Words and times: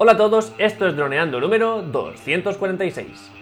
Hola 0.00 0.12
a 0.12 0.16
todos, 0.16 0.52
esto 0.58 0.86
es 0.86 0.94
Droneando 0.94 1.40
número 1.40 1.82
246. 1.82 3.32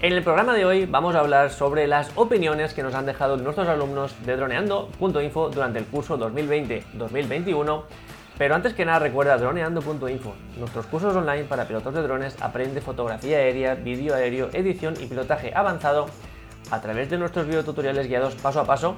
En 0.00 0.12
el 0.12 0.22
programa 0.22 0.54
de 0.54 0.64
hoy 0.64 0.86
vamos 0.86 1.16
a 1.16 1.18
hablar 1.18 1.50
sobre 1.50 1.88
las 1.88 2.12
opiniones 2.14 2.72
que 2.72 2.84
nos 2.84 2.94
han 2.94 3.06
dejado 3.06 3.36
nuestros 3.36 3.66
alumnos 3.66 4.14
de 4.24 4.36
droneando.info 4.36 5.48
durante 5.48 5.80
el 5.80 5.86
curso 5.86 6.16
2020-2021 6.16 7.82
pero 8.38 8.54
antes 8.54 8.74
que 8.74 8.84
nada 8.84 8.98
recuerda 8.98 9.38
droneando.info, 9.38 10.34
nuestros 10.58 10.86
cursos 10.86 11.16
online 11.16 11.44
para 11.44 11.66
pilotos 11.66 11.94
de 11.94 12.02
drones, 12.02 12.36
aprende 12.40 12.80
fotografía 12.80 13.38
aérea, 13.38 13.74
vídeo 13.74 14.14
aéreo, 14.14 14.50
edición 14.52 14.94
y 15.00 15.06
pilotaje 15.06 15.52
avanzado 15.54 16.06
a 16.70 16.80
través 16.80 17.08
de 17.08 17.18
nuestros 17.18 17.46
videotutoriales 17.46 18.08
guiados 18.08 18.34
paso 18.34 18.60
a 18.60 18.64
paso. 18.64 18.96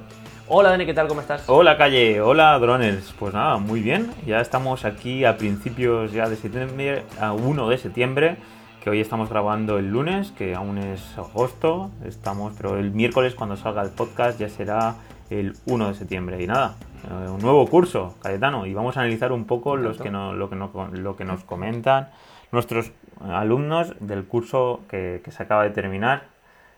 Hola 0.49 0.71
Dani, 0.71 0.87
¿qué 0.87 0.95
tal? 0.95 1.09
¿Cómo 1.09 1.21
estás? 1.21 1.45
Hola 1.47 1.77
Calle, 1.77 2.21
hola 2.21 2.59
drones. 2.59 3.15
Pues 3.19 3.35
nada, 3.35 3.59
muy 3.59 3.81
bien. 3.81 4.11
Ya 4.27 4.41
estamos 4.41 4.85
aquí 4.85 5.25
a 5.25 5.37
principios 5.37 6.13
ya 6.13 6.29
de 6.29 6.37
septiembre, 6.37 7.05
a 7.21 7.33
1 7.33 7.69
de 7.69 7.79
septiembre, 7.79 8.37
que 8.83 8.91
hoy 8.91 9.01
estamos 9.01 9.29
grabando 9.29 9.79
el 9.79 9.91
lunes, 9.91 10.33
que 10.33 10.55
aún 10.55 10.79
es 10.79 11.17
agosto. 11.19 11.91
Estamos, 12.05 12.55
pero 12.57 12.79
el 12.79 12.93
miércoles 12.93 13.35
cuando 13.35 13.57
salga 13.57 13.83
el 13.83 13.91
podcast 13.91 14.41
ya 14.41 14.49
será 14.49 14.97
el 15.29 15.55
1 15.67 15.89
de 15.89 15.95
septiembre. 15.95 16.43
Y 16.43 16.47
nada, 16.47 16.77
eh, 17.05 17.29
un 17.29 17.39
nuevo 17.41 17.67
curso, 17.67 18.17
Cayetano, 18.23 18.67
y 18.67 18.75
vamos 18.75 18.97
a 18.97 19.01
analizar 19.01 19.33
un 19.33 19.45
poco 19.45 19.77
los 19.77 19.99
que 19.99 20.11
no, 20.11 20.33
lo, 20.33 20.51
que 20.51 20.57
lo 20.57 21.17
que 21.17 21.25
nos 21.25 21.45
comentan 21.45 22.11
nuestros 22.53 22.93
alumnos 23.21 23.95
del 24.01 24.25
curso 24.25 24.81
que, 24.89 25.23
se 25.29 25.43
acaba 25.43 25.65
de 25.65 25.71
terminar 25.71 26.25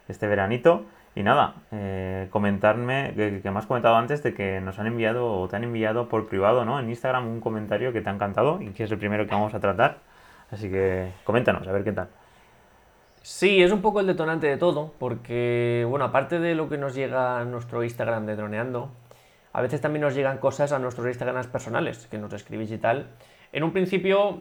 este 0.09 0.27
veranito. 0.27 0.85
Y 1.17 1.25
nada, 1.25 1.55
eh, 1.73 2.29
comentarme, 2.31 3.13
que, 3.17 3.41
que, 3.43 3.51
me 3.51 3.59
has 3.59 3.67
comentado 3.67 3.97
antes 3.97 4.23
de 4.23 4.33
que 4.33 4.61
nos 4.61 4.79
han 4.79 4.87
enviado 4.87 5.41
o 5.41 5.49
te 5.49 5.57
han 5.57 5.65
enviado 5.65 6.09
por 6.09 6.29
privado, 6.29 6.65
¿no? 6.65 6.79
En 6.79 6.89
Instagram 6.89 7.27
un 7.27 7.41
comentario 7.41 7.93
que 7.93 8.01
te 8.01 8.09
ha 8.09 8.13
encantado 8.13 8.63
y 8.63 8.69
que 8.71 8.85
es 8.85 8.91
el 8.93 8.99
primero 8.99 9.27
que 9.27 9.35
vamos 9.35 9.53
a 9.53 9.61
tratar. 9.61 9.99
Así 10.53 10.71
que 10.71 11.13
coméntanos, 11.25 11.67
a 11.67 11.73
ver 11.73 11.83
qué 11.83 11.93
tal. 11.93 12.09
Sí, 13.23 13.63
es 13.63 13.71
un 13.71 13.83
poco 13.83 14.01
el 14.01 14.07
detonante 14.07 14.47
de 14.47 14.57
todo, 14.57 14.95
porque, 14.99 15.85
bueno, 15.89 16.07
aparte 16.07 16.39
de 16.39 16.55
lo 16.55 16.69
que 16.69 16.79
nos 16.79 16.95
llega 16.95 17.39
a 17.39 17.45
nuestro 17.45 17.85
Instagram 17.85 18.25
de 18.25 18.37
Droneando, 18.37 18.91
a 19.53 19.63
veces 19.63 19.81
también 19.81 20.03
nos 20.03 20.15
llegan 20.15 20.39
cosas 20.39 20.73
a 20.73 20.79
nuestros 20.79 21.07
Instagrams 21.07 21.49
personales, 21.49 22.07
que 22.07 22.19
nos 22.19 22.33
escribís 22.33 22.71
y 22.71 22.79
tal. 22.79 23.09
En 23.53 23.65
un 23.65 23.73
principio 23.73 24.41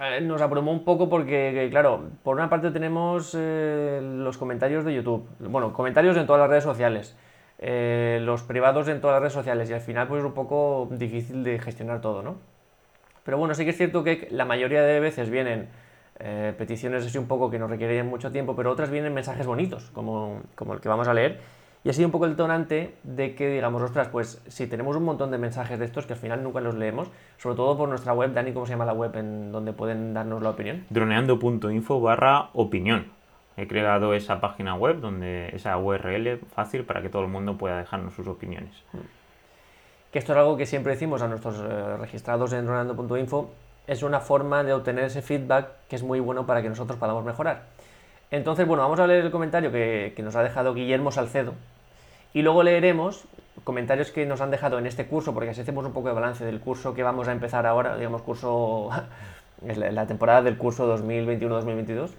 eh, 0.00 0.20
nos 0.20 0.40
abrumó 0.42 0.72
un 0.72 0.84
poco 0.84 1.08
porque, 1.08 1.68
claro, 1.70 2.08
por 2.22 2.36
una 2.36 2.48
parte 2.50 2.70
tenemos 2.70 3.36
eh, 3.38 4.00
los 4.02 4.36
comentarios 4.36 4.84
de 4.84 4.94
YouTube, 4.94 5.26
bueno, 5.38 5.72
comentarios 5.72 6.16
en 6.16 6.26
todas 6.26 6.40
las 6.40 6.50
redes 6.50 6.64
sociales, 6.64 7.16
eh, 7.58 8.18
los 8.22 8.42
privados 8.42 8.88
en 8.88 9.00
todas 9.00 9.14
las 9.14 9.20
redes 9.22 9.32
sociales, 9.34 9.70
y 9.70 9.72
al 9.72 9.80
final 9.80 10.08
pues 10.08 10.20
es 10.20 10.26
un 10.26 10.34
poco 10.34 10.88
difícil 10.90 11.44
de 11.44 11.58
gestionar 11.60 12.00
todo, 12.00 12.22
¿no? 12.22 12.38
Pero 13.24 13.38
bueno, 13.38 13.54
sí 13.54 13.64
que 13.64 13.70
es 13.70 13.76
cierto 13.76 14.02
que 14.02 14.28
la 14.30 14.44
mayoría 14.44 14.82
de 14.82 15.00
veces 15.00 15.30
vienen 15.30 15.68
peticiones 16.58 17.04
así 17.04 17.18
un 17.18 17.26
poco 17.26 17.50
que 17.50 17.58
nos 17.58 17.68
requieren 17.68 18.06
mucho 18.06 18.30
tiempo, 18.30 18.54
pero 18.54 18.70
otras 18.70 18.90
vienen 18.90 19.12
mensajes 19.12 19.46
bonitos, 19.46 19.90
como, 19.90 20.42
como 20.54 20.74
el 20.74 20.80
que 20.80 20.88
vamos 20.88 21.08
a 21.08 21.14
leer. 21.14 21.40
Y 21.84 21.90
ha 21.90 21.92
sido 21.92 22.08
un 22.08 22.12
poco 22.12 22.24
el 22.24 22.30
detonante 22.30 22.94
de 23.02 23.34
que 23.34 23.50
digamos, 23.50 23.82
ostras, 23.82 24.08
pues 24.08 24.42
si 24.48 24.66
tenemos 24.66 24.96
un 24.96 25.04
montón 25.04 25.30
de 25.30 25.36
mensajes 25.36 25.78
de 25.78 25.84
estos 25.84 26.06
que 26.06 26.14
al 26.14 26.18
final 26.18 26.42
nunca 26.42 26.62
los 26.62 26.74
leemos, 26.74 27.10
sobre 27.36 27.56
todo 27.56 27.76
por 27.76 27.90
nuestra 27.90 28.14
web, 28.14 28.32
Dani, 28.32 28.52
¿cómo 28.52 28.64
se 28.64 28.72
llama 28.72 28.86
la 28.86 28.94
web 28.94 29.14
en 29.16 29.52
donde 29.52 29.74
pueden 29.74 30.14
darnos 30.14 30.42
la 30.42 30.50
opinión? 30.50 30.86
Droneando.info 30.88 32.00
barra 32.00 32.48
opinión. 32.54 33.12
He 33.58 33.68
creado 33.68 34.14
esa 34.14 34.40
página 34.40 34.74
web 34.74 34.98
donde 35.00 35.54
esa 35.54 35.76
URL 35.76 36.40
fácil 36.54 36.84
para 36.84 37.02
que 37.02 37.10
todo 37.10 37.22
el 37.22 37.28
mundo 37.28 37.58
pueda 37.58 37.78
dejarnos 37.78 38.14
sus 38.14 38.26
opiniones. 38.26 38.72
Mm. 38.92 38.98
Que 40.10 40.18
esto 40.18 40.32
es 40.32 40.38
algo 40.38 40.56
que 40.56 40.64
siempre 40.64 40.94
decimos 40.94 41.20
a 41.20 41.28
nuestros 41.28 41.56
eh, 41.60 41.96
registrados 41.98 42.52
en 42.54 42.64
droneando.info 42.64 43.50
es 43.86 44.02
una 44.02 44.20
forma 44.20 44.64
de 44.64 44.72
obtener 44.72 45.04
ese 45.04 45.20
feedback 45.20 45.68
que 45.88 45.96
es 45.96 46.02
muy 46.02 46.18
bueno 46.20 46.46
para 46.46 46.62
que 46.62 46.68
nosotros 46.68 46.98
podamos 46.98 47.24
mejorar. 47.24 47.64
Entonces, 48.34 48.66
bueno, 48.66 48.82
vamos 48.82 48.98
a 48.98 49.06
leer 49.06 49.26
el 49.26 49.30
comentario 49.30 49.70
que, 49.70 50.12
nos 50.18 50.34
ha 50.34 50.42
dejado 50.42 50.74
Guillermo 50.74 51.12
Salcedo 51.12 51.54
y 52.32 52.42
luego 52.42 52.64
leeremos 52.64 53.26
comentarios 53.62 54.10
que 54.10 54.26
nos 54.26 54.40
han 54.40 54.50
dejado 54.50 54.76
en 54.80 54.88
este 54.88 55.06
curso, 55.06 55.32
porque 55.32 55.50
así 55.50 55.60
hacemos 55.60 55.86
un 55.86 55.92
poco 55.92 56.08
de 56.08 56.14
balance 56.14 56.44
del 56.44 56.58
curso 56.58 56.94
que 56.94 57.04
vamos 57.04 57.28
a 57.28 57.32
empezar 57.32 57.64
ahora, 57.64 57.96
digamos, 57.96 58.22
curso, 58.22 58.90
la 59.64 60.06
temporada 60.08 60.42
del 60.42 60.58
curso 60.58 60.92
2021-2022. 60.98 62.10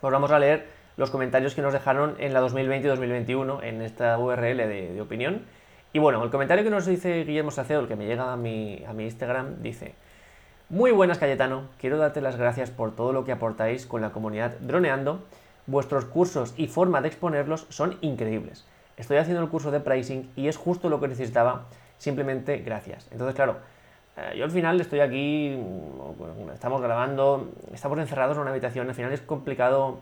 Pues 0.00 0.12
vamos 0.12 0.30
a 0.30 0.38
leer 0.38 0.66
los 0.96 1.10
comentarios 1.10 1.54
que 1.54 1.60
nos 1.60 1.74
dejaron 1.74 2.14
en 2.20 2.32
la 2.32 2.40
2020-2021 2.40 3.64
en 3.64 3.82
esta 3.82 4.18
URL 4.18 4.56
de, 4.56 4.98
opinión. 5.02 5.42
Y 5.92 5.98
bueno, 5.98 6.24
el 6.24 6.30
comentario 6.30 6.64
que 6.64 6.70
nos 6.70 6.86
dice 6.86 7.22
Guillermo 7.24 7.50
Salcedo, 7.50 7.80
el 7.80 7.88
que 7.88 7.96
me 7.96 8.06
llega 8.06 8.32
a 8.32 8.36
mi, 8.38 8.82
a 8.88 8.94
mi 8.94 9.04
Instagram, 9.04 9.62
dice... 9.62 9.94
Muy 10.70 10.92
buenas 10.92 11.18
Cayetano, 11.18 11.64
quiero 11.78 11.98
darte 11.98 12.22
las 12.22 12.36
gracias 12.36 12.70
por 12.70 12.96
todo 12.96 13.12
lo 13.12 13.26
que 13.26 13.32
aportáis 13.32 13.84
con 13.84 14.00
la 14.00 14.12
comunidad 14.12 14.52
droneando. 14.60 15.22
Vuestros 15.66 16.06
cursos 16.06 16.54
y 16.56 16.68
forma 16.68 17.02
de 17.02 17.08
exponerlos 17.08 17.66
son 17.68 17.98
increíbles. 18.00 18.64
Estoy 18.96 19.18
haciendo 19.18 19.42
el 19.42 19.50
curso 19.50 19.70
de 19.70 19.80
pricing 19.80 20.30
y 20.36 20.48
es 20.48 20.56
justo 20.56 20.88
lo 20.88 21.00
que 21.00 21.08
necesitaba, 21.08 21.66
simplemente 21.98 22.58
gracias. 22.58 23.08
Entonces, 23.12 23.34
claro, 23.34 23.58
eh, 24.16 24.36
yo 24.38 24.44
al 24.44 24.50
final 24.50 24.80
estoy 24.80 25.00
aquí, 25.00 25.54
mm, 25.54 26.50
estamos 26.54 26.80
grabando, 26.80 27.50
estamos 27.74 27.98
encerrados 27.98 28.36
en 28.36 28.42
una 28.42 28.50
habitación, 28.50 28.88
al 28.88 28.94
final 28.94 29.12
es 29.12 29.20
complicado 29.20 29.98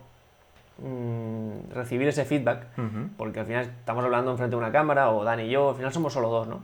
mm, 0.78 1.72
recibir 1.74 2.06
ese 2.06 2.24
feedback, 2.24 2.66
porque 3.16 3.40
al 3.40 3.46
final 3.46 3.64
estamos 3.64 4.04
hablando 4.04 4.30
enfrente 4.30 4.54
de 4.54 4.58
una 4.58 4.70
cámara, 4.70 5.10
o 5.10 5.24
Dan 5.24 5.40
y 5.40 5.50
yo, 5.50 5.70
al 5.70 5.74
final 5.76 5.92
somos 5.92 6.12
solo 6.12 6.28
dos, 6.28 6.46
¿no? 6.46 6.60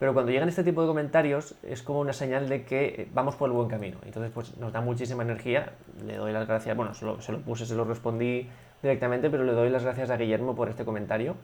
Pero 0.00 0.14
cuando 0.14 0.32
llegan 0.32 0.48
este 0.48 0.64
tipo 0.64 0.80
de 0.80 0.88
comentarios 0.88 1.54
es 1.62 1.82
como 1.82 2.00
una 2.00 2.14
señal 2.14 2.48
de 2.48 2.64
que 2.64 3.06
vamos 3.12 3.36
por 3.36 3.50
el 3.50 3.54
buen 3.54 3.68
camino. 3.68 3.98
Entonces 4.06 4.32
pues 4.32 4.56
nos 4.56 4.72
da 4.72 4.80
muchísima 4.80 5.22
energía. 5.22 5.74
Le 6.06 6.16
doy 6.16 6.32
las 6.32 6.48
gracias, 6.48 6.74
bueno, 6.74 6.94
se 6.94 7.04
lo, 7.04 7.20
se 7.20 7.32
lo 7.32 7.40
puse, 7.40 7.66
se 7.66 7.74
lo 7.74 7.84
respondí 7.84 8.48
directamente, 8.82 9.28
pero 9.28 9.44
le 9.44 9.52
doy 9.52 9.68
las 9.68 9.84
gracias 9.84 10.08
a 10.08 10.16
Guillermo 10.16 10.56
por 10.56 10.70
este 10.70 10.86
comentario. 10.86 11.36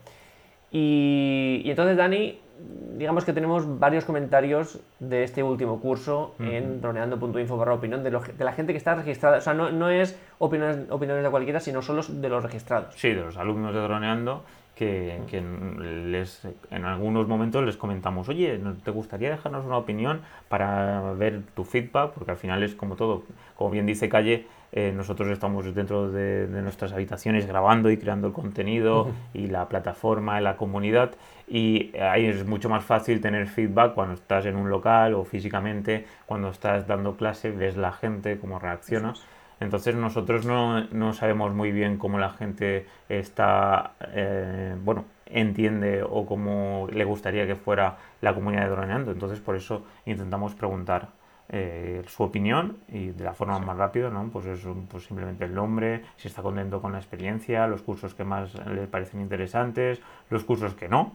Y, 0.71 1.65
entonces, 1.67 1.99
Dani, 1.99 2.41
digamos 2.97 3.27
que 3.27 3.35
tenemos 3.35 3.79
varios 3.79 4.07
comentarios 4.07 4.81
de 5.01 5.23
este 5.23 5.43
último 5.43 5.79
curso 5.79 6.35
en 6.39 6.81
droneando.info 6.81 7.59
barra 7.59 7.75
opinión 7.75 8.03
de, 8.03 8.11
de, 8.11 8.45
la 8.45 8.53
gente 8.53 8.73
que 8.73 8.79
está 8.79 8.95
registrada. 8.95 9.37
O 9.37 9.41
sea, 9.43 9.53
no, 9.53 9.71
no 9.71 9.91
es 9.91 10.19
opiniones, 10.39 10.91
opiniones 10.91 11.23
de 11.23 11.31
cualquiera, 11.31 11.61
sino 11.61 11.83
solo 11.83 12.03
de 12.09 12.29
los 12.31 12.43
registrados. 12.43 12.95
Sí, 12.97 13.11
de 13.11 13.21
los 13.21 13.37
alumnos 13.37 13.75
de 13.75 13.81
droneando 13.81 14.45
que, 14.77 15.43
les, 15.81 16.47
en 16.71 16.85
algunos 16.85 17.27
momentos 17.27 17.65
les 17.65 17.79
comentamos, 17.79 18.29
oye, 18.29 18.61
¿te 18.85 18.91
gustaría 18.91 19.31
dejarnos 19.31 19.65
una 19.65 19.79
opinión 19.79 20.21
para 20.51 21.15
ver 21.15 21.43
tu 21.55 21.65
feedback? 21.65 22.13
Porque 22.13 22.33
al 22.33 22.37
final 22.37 22.63
es 22.63 22.75
como 22.75 22.95
todo, 22.95 23.25
como 23.57 23.71
bien 23.71 23.87
dice 23.87 24.11
Calle, 24.11 24.47
eh, 24.73 24.93
nosotros 24.95 25.31
estamos 25.31 25.75
dentro 25.75 26.11
de, 26.11 26.47
nuestras 26.63 26.93
habitaciones 26.93 27.47
grabando 27.47 27.91
y 27.91 27.97
creando 27.97 28.27
el 28.27 28.35
contenido 28.35 29.09
y 29.33 29.47
la 29.47 29.67
plataforma, 29.67 30.41
la 30.43 30.59
comunidad 30.59 31.13
y 31.49 31.97
ahí 31.97 32.27
es 32.27 32.45
mucho 32.47 32.69
más 32.69 32.85
fácil 32.85 33.23
tener 33.23 33.47
feedback 33.47 33.95
cuando 33.95 34.15
estás 34.15 34.45
en 34.45 34.57
un 34.57 34.69
local 34.69 35.15
o 35.15 35.25
físicamente, 35.25 36.05
cuando 36.27 36.51
estás 36.51 36.87
dando 36.87 37.17
clase, 37.17 37.51
ves 37.51 37.79
la 37.79 37.93
gente, 37.93 38.39
cómo 38.39 38.59
reacciona. 38.59 39.15
Entonces 39.61 39.95
nosotros 39.95 40.45
no, 40.45 41.13
sabemos 41.13 41.55
muy 41.55 41.73
bien 41.73 41.97
cómo 41.97 42.19
la 42.19 42.31
gente 42.31 42.87
está, 43.09 43.93
eh, 44.13 44.77
bueno, 44.85 45.05
entiende 45.27 46.03
o 46.03 46.27
cómo 46.27 46.89
le 46.93 47.05
gustaría 47.05 47.47
que 47.47 47.57
fuera 47.57 47.97
la 48.21 48.35
comunidad 48.35 48.65
de 48.65 48.71
droneando. 48.71 49.13
Entonces 49.13 49.41
por 49.41 49.57
eso 49.57 49.85
intentamos 50.05 50.55
preguntar 50.55 51.09
eh, 51.49 52.03
su 52.09 52.25
opinión 52.25 52.79
y 52.89 53.09
de 53.09 53.25
la 53.25 53.33
forma 53.33 53.59
más 53.61 53.77
rápida, 53.77 54.11
¿no? 54.11 54.29
Pues 54.31 54.47
es 54.47 54.61
pues 54.91 55.05
simplemente 55.05 55.45
el 55.45 55.55
nombre, 55.55 56.03
si 56.17 56.29
está 56.29 56.43
contento 56.43 56.83
con 56.83 56.93
la 56.93 56.99
experiencia, 56.99 57.67
los 57.67 57.83
cursos 57.83 58.15
que 58.15 58.25
más 58.25 58.55
le 58.67 58.87
parecen 58.89 59.21
interesantes, 59.21 60.01
los 60.29 60.45
cursos 60.45 60.75
que 60.75 60.89
no. 60.89 61.15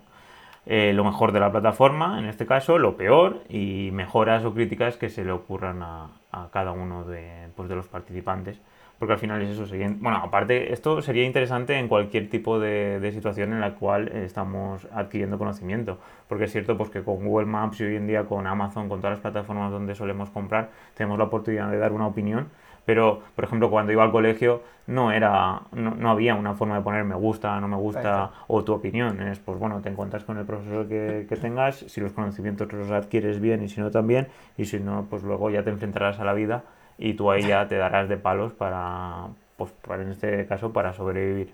Eh, 0.66 0.94
lo 0.94 1.04
mejor 1.04 1.32
de 1.32 1.40
la 1.40 1.52
plataforma, 1.52 2.20
en 2.20 2.26
este 2.26 2.46
caso, 2.46 2.78
lo 2.78 2.96
peor 2.96 3.42
y 3.50 3.90
mejoras 3.94 4.46
o 4.46 4.54
críticas 4.54 4.96
que 4.96 5.10
se 5.10 5.26
le 5.26 5.32
ocurran 5.32 5.82
a, 5.82 6.10
cada 6.52 6.72
uno 6.72 7.04
de, 7.04 7.50
pues, 7.56 7.68
de, 7.68 7.76
los 7.76 7.88
participantes. 7.88 8.62
Porque 9.00 9.14
al 9.14 9.20
final 9.20 9.42
es 9.42 9.58
eso. 9.58 9.76
bueno, 9.98 10.18
aparte, 10.18 10.72
esto 10.74 11.02
sería 11.02 11.26
interesante 11.26 11.80
en 11.80 11.88
cualquier 11.88 12.30
tipo 12.30 12.60
de, 12.60 13.10
situación 13.12 13.52
en 13.52 13.60
la 13.60 13.74
cual 13.74 14.10
estamos 14.10 14.88
adquiriendo 14.94 15.40
conocimiento. 15.40 15.98
Porque 16.30 16.44
es 16.44 16.52
cierto 16.52 16.78
pues, 16.78 16.92
que 16.92 17.02
con 17.04 17.26
Google 17.26 17.48
Maps 17.48 17.82
y 17.82 17.86
hoy 17.86 17.96
en 17.96 18.06
día 18.06 18.26
con 18.26 18.46
Amazon, 18.46 18.88
con 18.88 19.00
todas 19.00 19.14
las 19.14 19.22
plataformas 19.22 19.72
donde 19.72 19.96
solemos 19.96 20.30
comprar, 20.30 20.70
tenemos 20.94 21.18
la 21.18 21.26
oportunidad 21.26 21.72
de 21.72 21.80
dar 21.80 21.94
una 21.94 22.06
opinión 22.06 22.50
pero 22.92 23.22
por 23.36 23.46
ejemplo 23.46 23.70
cuando 23.70 23.94
iba 23.94 24.04
al 24.04 24.12
colegio 24.12 24.64
no 24.86 25.14
era 25.14 25.62
no, 25.72 26.12
había 26.12 26.36
una 26.36 26.56
forma 26.56 26.76
de 26.76 26.82
poner 26.82 27.06
me 27.06 27.16
gusta, 27.16 27.58
no 27.62 27.70
me 27.70 27.78
gusta 27.78 28.32
o 28.48 28.66
tu 28.66 28.74
opinión, 28.74 29.22
es 29.22 29.40
pues 29.40 29.58
bueno, 29.58 29.80
te 29.80 29.88
encuentras 29.88 30.26
con 30.26 30.38
el 30.38 30.44
profesor 30.44 30.90
que, 30.90 31.26
que, 31.30 31.38
tengas, 31.38 31.78
si 31.78 32.02
los 32.02 32.12
conocimientos 32.12 32.70
los 32.74 32.92
adquieres 32.92 33.40
bien 33.40 33.64
y 33.64 33.70
si 33.70 33.80
no 33.80 33.92
también, 33.92 34.28
y 34.58 34.66
si 34.66 34.82
no, 34.82 35.08
pues 35.10 35.24
luego 35.24 35.50
ya 35.50 35.64
te 35.64 35.70
enfrentarás 35.70 36.20
a 36.20 36.26
la 36.26 36.34
vida 36.34 36.66
y 36.98 37.14
tú 37.14 37.32
ahí 37.32 37.44
ya 37.44 37.66
te 37.70 37.78
darás 37.78 38.10
de 38.10 38.18
palos 38.18 38.52
para, 38.52 39.28
pues 39.56 39.72
en 39.90 40.10
este 40.10 40.46
caso, 40.48 40.74
para 40.74 40.92
sobrevivir. 40.92 41.54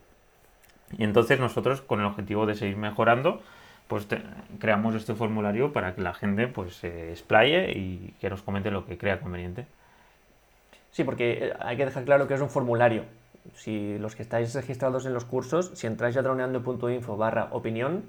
Y 0.98 1.04
entonces 1.04 1.40
nosotros, 1.40 1.84
con 1.84 2.00
el 2.00 2.08
objetivo 2.08 2.48
de 2.48 2.56
seguir 2.56 2.78
mejorando, 2.78 3.44
pues 3.88 4.08
creamos 4.58 4.96
este 4.96 5.14
formulario 5.14 5.72
para 5.72 5.94
que 5.94 6.02
la 6.02 6.16
gente 6.16 6.48
pues 6.48 6.78
se 6.78 7.12
explaye 7.12 7.78
y 7.78 8.16
que 8.20 8.32
nos 8.32 8.42
comente 8.42 8.72
lo 8.72 8.88
que 8.88 8.98
crea 8.98 9.20
conveniente. 9.20 9.68
Sí, 10.98 11.04
porque 11.04 11.34
eh, 11.34 11.54
hay 11.60 11.78
que 11.78 11.86
dejar 11.86 12.06
claro 12.06 12.28
que 12.28 12.34
es 12.34 12.42
un 12.42 12.50
formulario. 12.50 13.04
Si 13.54 14.00
los 14.00 14.16
que 14.16 14.24
estáis 14.24 14.56
registrados 14.56 15.06
en 15.06 15.14
los 15.14 15.26
cursos, 15.26 15.70
si 15.76 15.86
entráis 15.86 16.18
a 16.18 16.24
droneando.info 16.24 17.18
barra 17.18 17.50
opinión, 17.52 18.06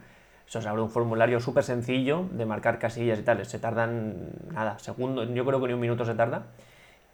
eso 0.49 0.61
os 0.61 0.65
abre 0.65 0.81
un 0.81 0.89
formulario 0.89 1.39
súper 1.39 1.65
sencillo 1.65 2.25
de 2.33 2.47
marcar 2.47 2.79
casillas 2.79 3.19
y 3.19 3.23
tal. 3.25 3.45
Se 3.45 3.59
tardan, 3.59 4.31
nada, 4.55 4.79
segundos, 4.79 5.29
yo 5.35 5.45
creo 5.45 5.61
que 5.61 5.67
ni 5.67 5.75
un 5.75 5.81
minuto 5.81 6.07
se 6.07 6.15
tarda. 6.15 6.47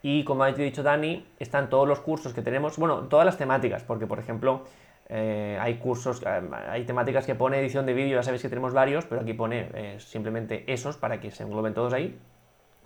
Y 0.00 0.22
como 0.22 0.44
ha 0.44 0.52
dicho 0.52 0.84
Dani, 0.84 1.26
están 1.40 1.68
todos 1.68 1.88
los 1.88 1.98
cursos 1.98 2.32
que 2.32 2.42
tenemos, 2.42 2.78
bueno, 2.78 3.08
todas 3.08 3.26
las 3.26 3.36
temáticas, 3.36 3.82
porque 3.82 4.06
por 4.06 4.20
ejemplo, 4.20 4.62
eh, 5.08 5.58
hay 5.60 5.78
cursos, 5.78 6.22
eh, 6.24 6.40
hay 6.68 6.84
temáticas 6.84 7.26
que 7.26 7.34
pone 7.34 7.58
edición 7.58 7.84
de 7.84 7.94
vídeo, 7.94 8.14
ya 8.14 8.22
sabéis 8.22 8.42
que 8.42 8.48
tenemos 8.48 8.74
varios, 8.74 9.06
pero 9.06 9.22
aquí 9.22 9.32
pone 9.32 9.98
simplemente 9.98 10.72
esos 10.72 10.96
para 10.96 11.18
que 11.18 11.32
se 11.32 11.42
engloben 11.42 11.74
todos 11.74 11.92
ahí. 11.94 12.16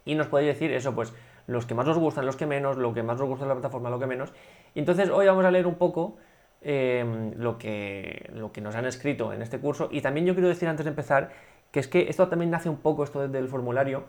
Y 0.07 0.15
nos 0.15 0.29
podéis 0.29 0.55
decir 0.55 0.73
eso, 0.73 0.95
pues 0.95 1.13
los 1.49 1.67
que 1.67 1.75
más 1.75 1.89
os 1.89 1.99
gustan, 1.99 2.27
los 2.27 2.37
que 2.37 2.47
menos, 2.47 2.77
lo 2.77 2.95
que 2.95 3.03
más 3.03 3.19
os 3.21 3.27
gusta 3.27 3.45
de 3.45 3.49
la 3.49 3.55
plataforma, 3.55 3.91
lo 3.91 3.99
que 3.99 4.07
menos. 4.07 4.33
Y 4.75 4.79
entonces 4.79 5.11
hoy 5.11 5.27
vamos 5.27 5.45
a 5.45 5.51
leer 5.51 5.67
un 5.67 5.77
poco 5.77 6.19
lo, 6.63 7.59
que, 7.59 8.31
lo 8.35 8.53
que 8.53 8.61
nos 8.61 8.77
han 8.77 8.85
escrito 8.85 9.33
en 9.33 9.41
este 9.43 9.59
curso. 9.59 9.89
Y 9.91 10.03
también 10.03 10.27
yo 10.27 10.35
quiero 10.35 10.49
decir 10.49 10.69
antes 10.69 10.85
de 10.85 10.91
empezar 10.91 11.31
que 11.73 11.81
es 11.81 11.89
que 11.89 12.09
esto 12.09 12.29
también 12.29 12.51
nace 12.51 12.69
un 12.69 12.77
poco, 12.77 13.03
esto 13.03 13.27
del 13.27 13.49
formulario, 13.49 14.05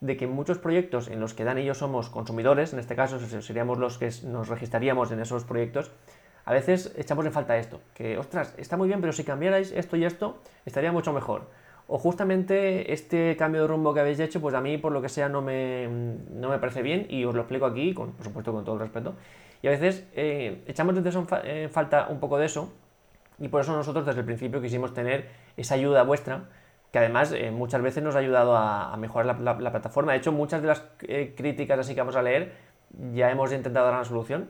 de 0.00 0.16
que 0.16 0.26
muchos 0.26 0.58
proyectos 0.58 1.08
en 1.08 1.20
los 1.20 1.34
que 1.34 1.44
Dan 1.44 1.58
y 1.58 1.64
yo 1.64 1.74
somos 1.74 2.08
consumidores, 2.08 2.72
en 2.72 2.78
este 2.78 2.96
caso 2.96 3.18
seríamos 3.18 3.78
los 3.78 3.98
que 3.98 4.10
nos 4.24 4.48
registraríamos 4.48 5.12
en 5.12 5.20
esos 5.20 5.44
proyectos, 5.44 5.90
a 6.44 6.52
veces 6.52 6.94
echamos 6.96 7.26
en 7.26 7.32
falta 7.32 7.58
esto, 7.58 7.80
que 7.92 8.16
ostras, 8.16 8.54
está 8.56 8.78
muy 8.78 8.88
bien, 8.88 9.02
pero 9.02 9.12
si 9.12 9.24
cambiarais 9.24 9.72
esto 9.72 9.96
y 9.96 10.04
esto, 10.04 10.38
estaría 10.64 10.92
mucho 10.92 11.12
mejor. 11.12 11.50
O 11.88 11.98
justamente 11.98 12.92
este 12.92 13.36
cambio 13.36 13.62
de 13.62 13.66
rumbo 13.66 13.92
que 13.94 14.00
habéis 14.00 14.20
hecho, 14.20 14.40
pues 14.40 14.54
a 14.54 14.60
mí 14.60 14.78
por 14.78 14.92
lo 14.92 15.02
que 15.02 15.08
sea 15.08 15.28
no 15.28 15.42
me, 15.42 15.88
no 15.88 16.50
me 16.50 16.58
parece 16.58 16.82
bien 16.82 17.06
y 17.08 17.24
os 17.24 17.34
lo 17.34 17.40
explico 17.40 17.66
aquí, 17.66 17.94
con, 17.94 18.12
por 18.12 18.24
supuesto 18.24 18.52
con 18.52 18.64
todo 18.64 18.74
el 18.76 18.82
respeto. 18.82 19.14
Y 19.62 19.68
a 19.68 19.70
veces 19.70 20.06
eh, 20.14 20.62
echamos 20.66 20.94
en 20.96 21.70
falta 21.70 22.08
un 22.08 22.20
poco 22.20 22.38
de 22.38 22.46
eso 22.46 22.72
y 23.38 23.48
por 23.48 23.62
eso 23.62 23.74
nosotros 23.74 24.06
desde 24.06 24.20
el 24.20 24.26
principio 24.26 24.60
quisimos 24.60 24.94
tener 24.94 25.28
esa 25.56 25.74
ayuda 25.74 26.02
vuestra 26.04 26.44
que 26.92 26.98
además 26.98 27.32
eh, 27.32 27.50
muchas 27.50 27.82
veces 27.82 28.02
nos 28.02 28.14
ha 28.16 28.20
ayudado 28.20 28.56
a, 28.56 28.96
mejorar 28.96 29.40
la, 29.40 29.56
plataforma. 29.56 30.12
De 30.12 30.18
hecho, 30.18 30.32
muchas 30.32 30.62
de 30.62 30.68
las 30.68 30.84
eh, 31.02 31.34
críticas 31.36 31.78
así 31.78 31.94
que 31.94 32.00
vamos 32.00 32.16
a 32.16 32.22
leer 32.22 32.52
ya 33.12 33.30
hemos 33.30 33.52
intentado 33.52 33.86
dar 33.86 33.94
una 33.94 34.04
solución 34.04 34.48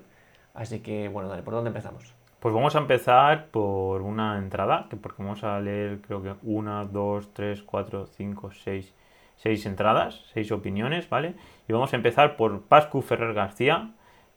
Así 0.59 0.81
que, 0.81 1.09
bueno, 1.09 1.29
dale, 1.29 1.43
¿por 1.43 1.55
dónde 1.55 1.69
empezamos? 1.69 2.18
Pues 2.41 2.55
vamos 2.55 2.77
a 2.77 2.79
empezar 2.79 3.49
por 3.49 4.01
una 4.03 4.39
entrada, 4.39 4.87
que 4.89 4.97
porque 4.97 5.23
vamos 5.25 5.43
a 5.43 5.59
leer 5.61 6.01
creo 6.01 6.23
que 6.23 6.35
una, 6.43 6.85
dos, 6.85 7.35
tres, 7.35 7.63
cuatro, 7.63 8.07
cinco, 8.07 8.53
seis, 8.53 8.95
seis 9.37 9.67
entradas, 9.67 10.23
seis 10.33 10.53
opiniones, 10.53 11.09
¿vale? 11.09 11.35
Y 11.67 11.73
vamos 11.73 11.93
a 11.93 11.97
empezar 11.97 12.37
por 12.37 12.63
Pascu 12.63 13.03
Ferrer 13.03 13.35
García, 13.35 13.91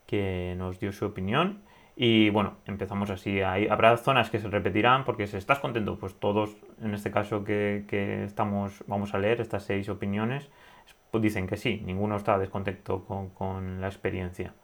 que 0.06 0.54
nos 0.58 0.80
dio 0.80 0.92
su 0.92 1.06
opinión. 1.06 1.62
Y 1.94 2.30
bueno, 2.30 2.56
empezamos 2.66 3.10
así. 3.10 3.40
habrá 3.40 3.96
zonas 3.96 4.30
que 4.30 4.40
se 4.40 4.48
repetirán 4.48 5.04
porque 5.04 5.28
si 5.28 5.36
estás 5.36 5.60
contento, 5.60 5.98
pues 5.98 6.18
todos, 6.18 6.56
en 6.82 6.94
este 6.94 7.12
caso 7.12 7.44
que, 7.44 7.84
estamos, 8.24 8.82
vamos 8.88 9.14
a 9.14 9.18
leer 9.18 9.40
estas 9.40 9.64
seis 9.64 9.88
opiniones, 9.88 10.50
pues 11.12 11.22
dicen 11.22 11.46
que 11.46 11.56
sí, 11.56 11.82
ninguno 11.84 12.16
está 12.16 12.38
descontento 12.38 13.04
con, 13.04 13.30
con 13.30 13.80
la 13.80 13.86
experiencia. 13.86 14.54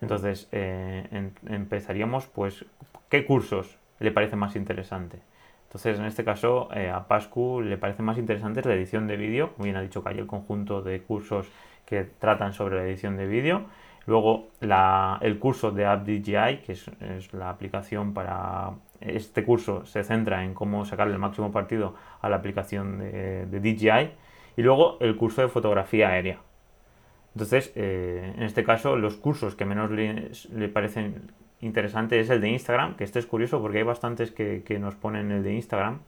Entonces, 0.00 0.48
eh, 0.52 1.30
empezaríamos, 1.46 2.26
pues, 2.26 2.64
¿qué 3.08 3.26
cursos 3.26 3.78
le 3.98 4.10
parece 4.10 4.36
más 4.36 4.56
interesante? 4.56 5.18
Entonces, 5.64 5.98
en 5.98 6.06
este 6.06 6.24
caso, 6.24 6.68
eh, 6.74 6.90
a 6.90 7.06
Pascu 7.06 7.60
le 7.60 7.76
parece 7.76 8.02
más 8.02 8.18
interesante 8.18 8.62
la 8.64 8.74
edición 8.74 9.06
de 9.06 9.16
vídeo, 9.16 9.52
como 9.52 9.64
bien 9.64 9.76
ha 9.76 9.82
dicho 9.82 10.02
que 10.02 10.10
hay 10.10 10.18
el 10.18 10.26
conjunto 10.26 10.82
de 10.82 11.02
cursos 11.02 11.48
que 11.84 12.04
tratan 12.04 12.52
sobre 12.52 12.76
la 12.76 12.84
edición 12.84 13.16
de 13.16 13.26
vídeo. 13.26 13.66
Luego, 14.06 14.48
el 14.60 15.38
curso 15.38 15.70
de 15.70 15.86
AppDJI, 15.86 16.62
que 16.64 16.72
es, 16.72 16.90
la 17.32 17.50
aplicación 17.50 18.14
para... 18.14 18.72
Este 19.00 19.44
curso 19.44 19.86
se 19.86 20.02
centra 20.02 20.44
en 20.44 20.54
cómo 20.54 20.84
sacarle 20.84 21.12
el 21.12 21.20
máximo 21.20 21.52
partido 21.52 21.94
a 22.20 22.28
la 22.28 22.36
aplicación 22.36 22.98
de, 22.98 23.46
de 23.46 23.60
DJI. 23.60 24.10
Y 24.56 24.62
luego, 24.62 24.98
el 25.00 25.16
curso 25.16 25.42
de 25.42 25.48
fotografía 25.48 26.08
aérea 26.08 26.40
entonces, 27.34 27.72
eh, 27.76 28.32
en 28.36 28.42
este 28.42 28.64
caso, 28.64 28.96
los 28.96 29.16
cursos 29.16 29.54
que 29.54 29.64
menos 29.64 29.90
le, 29.90 30.68
parecen 30.68 31.32
interesantes 31.60 32.24
es 32.26 32.30
el 32.30 32.40
de 32.40 32.48
Instagram, 32.50 32.96
que 32.96 33.04
este 33.04 33.18
es 33.18 33.26
curioso 33.26 33.60
porque 33.60 33.78
hay 33.78 33.84
bastantes 33.84 34.32
que, 34.32 34.78
nos 34.80 34.96
ponen 34.96 35.30
el 35.30 35.42
de 35.42 35.54
Instagram, 35.54 36.00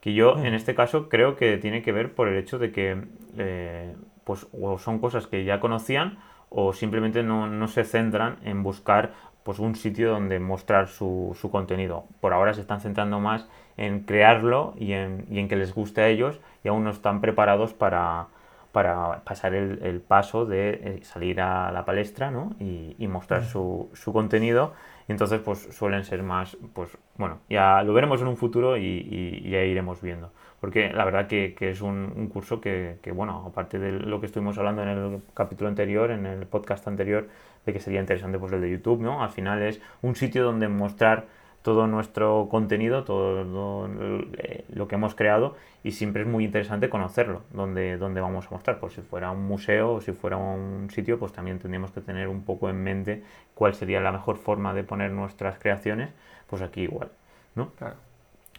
que 0.00 0.14
yo 0.14 0.36
mm. 0.36 0.46
en 0.46 0.54
este 0.54 0.74
caso 0.74 1.08
creo 1.08 1.36
que 1.36 1.58
tiene 1.58 1.82
que 1.82 1.92
ver 1.92 2.12
por 2.14 2.28
el 2.28 2.36
hecho 2.36 2.58
de 2.58 2.72
que 2.72 3.02
eh, 3.36 3.94
pues 4.24 4.46
o 4.52 4.78
son 4.78 4.98
cosas 4.98 5.26
que 5.26 5.44
ya 5.44 5.60
conocían 5.60 6.18
o 6.50 6.72
simplemente 6.72 7.22
no, 7.22 7.68
se 7.68 7.84
centran 7.84 8.38
en 8.44 8.62
buscar 8.62 9.12
pues 9.42 9.58
un 9.58 9.76
sitio 9.76 10.10
donde 10.10 10.40
mostrar 10.40 10.88
su, 10.88 11.36
contenido. 11.50 12.04
Por 12.20 12.32
ahora 12.32 12.52
se 12.52 12.60
están 12.60 12.80
centrando 12.80 13.20
más 13.20 13.48
en 13.76 14.00
crearlo 14.00 14.74
y 14.78 14.92
en, 14.92 15.26
y 15.30 15.38
en 15.38 15.48
que 15.48 15.56
les 15.56 15.74
guste 15.74 16.02
a 16.02 16.08
ellos 16.08 16.40
y 16.64 16.68
aún 16.68 16.84
no 16.84 16.90
están 16.90 17.20
preparados 17.20 17.72
para, 17.72 18.28
para 18.72 19.20
pasar 19.24 19.54
el, 19.54 20.00
paso 20.00 20.44
de 20.44 20.70
eh, 20.70 21.00
salir 21.02 21.40
a 21.40 21.72
la 21.72 21.84
palestra 21.84 22.30
¿no? 22.30 22.54
y, 22.60 23.06
mostrar 23.08 23.44
su, 23.44 23.90
su, 23.94 24.12
contenido. 24.12 24.74
Y 25.08 25.12
entonces, 25.12 25.40
pues 25.40 25.68
suelen 25.72 26.04
ser 26.04 26.22
más, 26.22 26.56
pues 26.74 26.96
bueno, 27.16 27.40
ya 27.48 27.82
lo 27.82 27.94
veremos 27.94 28.20
en 28.20 28.28
un 28.28 28.36
futuro 28.36 28.76
y, 28.76 29.48
ya 29.50 29.62
iremos 29.62 30.02
viendo. 30.02 30.32
Porque 30.60 30.92
la 30.92 31.04
verdad 31.04 31.26
que, 31.28 31.54
que 31.54 31.70
es 31.70 31.80
un, 31.80 32.28
curso 32.28 32.60
que, 32.60 32.98
que, 33.00 33.12
bueno, 33.12 33.44
aparte 33.46 33.78
de 33.78 33.92
lo 33.92 34.20
que 34.20 34.26
estuvimos 34.26 34.58
hablando 34.58 34.82
en 34.82 34.88
el 34.88 35.22
capítulo 35.32 35.68
anterior, 35.68 36.10
en 36.10 36.26
el 36.26 36.46
podcast 36.46 36.86
anterior, 36.88 37.28
de 37.64 37.72
que 37.72 37.80
sería 37.80 38.00
interesante 38.00 38.38
pues 38.38 38.52
el 38.52 38.60
de 38.60 38.70
YouTube, 38.70 39.00
¿no? 39.00 39.22
Al 39.22 39.30
final 39.30 39.62
es 39.62 39.80
un 40.02 40.14
sitio 40.14 40.44
donde 40.44 40.68
mostrar 40.68 41.26
todo 41.62 41.86
nuestro 41.86 42.48
contenido, 42.50 43.04
todo 43.04 43.44
lo, 43.44 44.88
que 44.88 44.94
hemos 44.94 45.14
creado 45.14 45.56
y 45.82 45.92
siempre 45.92 46.22
es 46.22 46.28
muy 46.28 46.44
interesante 46.44 46.88
conocerlo, 46.88 47.42
donde, 47.52 47.96
donde 47.98 48.20
vamos 48.20 48.46
a 48.46 48.50
mostrar. 48.50 48.78
Por 48.78 48.90
si 48.90 49.02
fuera 49.02 49.30
un 49.30 49.46
museo 49.46 49.94
o 49.94 50.00
si 50.00 50.12
fuera 50.12 50.36
un 50.36 50.88
sitio, 50.90 51.18
pues 51.18 51.32
también 51.32 51.58
tendríamos 51.58 51.90
que 51.90 52.00
tener 52.00 52.28
un 52.28 52.42
poco 52.44 52.68
en 52.70 52.82
mente 52.82 53.22
cuál 53.54 53.74
sería 53.74 54.00
la 54.00 54.12
mejor 54.12 54.36
forma 54.36 54.72
de 54.72 54.84
poner 54.84 55.10
nuestras 55.10 55.58
creaciones, 55.58 56.10
pues 56.46 56.62
aquí 56.62 56.82
igual, 56.82 57.10
¿no? 57.54 57.72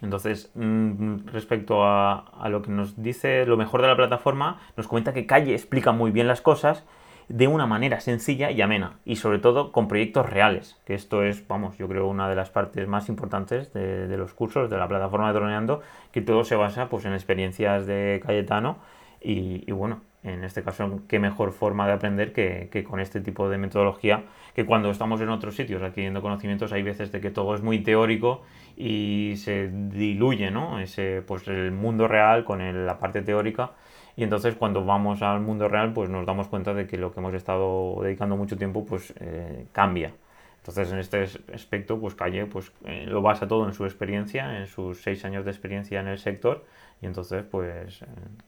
Entonces, 0.01 0.51
mm, 0.56 1.27
respecto 1.27 1.83
a, 1.83 2.19
a, 2.19 2.49
lo 2.49 2.61
que 2.61 2.71
nos 2.71 3.01
dice 3.01 3.45
lo 3.45 3.57
mejor 3.57 3.81
de 3.81 3.87
la 3.87 3.97
plataforma, 3.97 4.61
nos 4.77 4.87
comenta 4.87 5.13
que 5.13 5.25
Calle 5.25 5.53
explica 5.53 5.91
muy 5.91 6.11
bien 6.11 6.27
las 6.27 6.41
cosas 6.41 6.85
de 7.30 7.48
una 7.48 7.68
manera 7.68 8.00
sencilla 8.00 8.50
y 8.50 8.62
amena 8.62 9.00
y 9.06 9.16
sobre 9.18 9.38
todo 9.38 9.71
con 9.71 9.88
proyectos 9.88 10.28
reales, 10.28 10.78
que 10.86 10.95
esto 10.95 11.24
es, 11.24 11.48
vamos, 11.48 11.78
yo 11.78 11.88
creo 11.88 12.07
una 12.07 12.28
de 12.28 12.36
las 12.36 12.50
partes 12.50 12.88
más 12.88 13.07
importantes 13.07 13.71
de, 13.71 14.18
los 14.18 14.33
cursos 14.33 14.69
de 14.69 14.78
la 14.78 14.88
plataforma 14.88 15.28
de 15.28 15.33
Droneando, 15.33 15.81
que 16.12 16.21
todo 16.21 16.44
se 16.44 16.56
basa 16.56 16.90
pues 16.90 17.06
en 17.06 17.14
experiencias 17.14 17.86
de 17.86 18.19
Cayetano 18.26 18.78
y, 19.21 19.71
bueno, 19.71 20.02
en 20.24 20.44
este 20.44 20.64
caso, 20.64 21.02
qué 21.07 21.19
mejor 21.19 21.52
forma 21.52 21.86
de 21.86 21.94
aprender 21.94 22.33
que, 22.33 22.83
con 22.90 23.00
este 23.00 23.21
tipo 23.21 23.48
de 23.48 23.57
metodología, 23.57 24.24
que 24.56 24.66
cuando 24.66 24.90
estamos 24.90 25.21
en 25.21 25.30
otros 25.30 25.56
sitios 25.56 25.83
adquiriendo 25.83 26.21
conocimientos 26.21 26.74
hay 26.74 26.81
veces 26.81 27.12
de 27.12 27.21
que 27.21 27.30
todo 27.30 27.54
es 27.54 27.62
muy 27.62 27.80
teórico 27.80 28.42
y 28.76 29.36
se 29.38 29.69
diluye, 29.69 30.50
¿no? 30.52 30.80
Ese, 30.80 31.21
pues 31.21 31.48
el 31.48 31.71
mundo 31.71 32.07
real 32.07 32.44
con 32.44 32.86
la 32.86 32.98
parte 32.98 33.21
teórica 33.21 33.71
y 34.16 34.23
entonces 34.23 34.56
cuando 34.56 34.83
vamos 34.83 35.21
al 35.21 35.42
mundo 35.42 35.68
real, 35.68 35.94
pues 35.94 36.09
nos 36.09 36.25
damos 36.25 36.47
cuenta 36.47 36.73
de 36.73 36.87
que 36.87 36.97
lo 36.97 37.13
que 37.13 37.19
hemos 37.19 37.33
estado 37.33 37.99
dedicando 38.01 38.35
mucho 38.35 38.57
tiempo, 38.57 38.85
pues 38.85 39.13
eh, 39.19 39.68
cambia. 39.71 40.13
Entonces 40.57 40.92
en 40.92 40.99
este 40.99 41.23
aspecto, 41.54 41.99
pues 41.99 42.16
Calle 42.16 42.45
pues, 42.45 42.71
eh, 42.85 43.06
lo 43.07 43.21
basa 43.21 43.47
todo 43.47 43.66
en 43.66 43.73
su 43.73 43.85
experiencia, 43.85 44.59
en 44.59 44.68
sus 44.68 45.01
seis 45.01 45.23
años 45.25 45.45
de 45.45 45.51
experiencia 45.51 45.99
en 45.99 46.07
el 46.07 46.19
sector. 46.19 46.66
Y 47.01 47.06
entonces, 47.06 47.44
pues, 47.49 48.01
eh, 48.01 48.06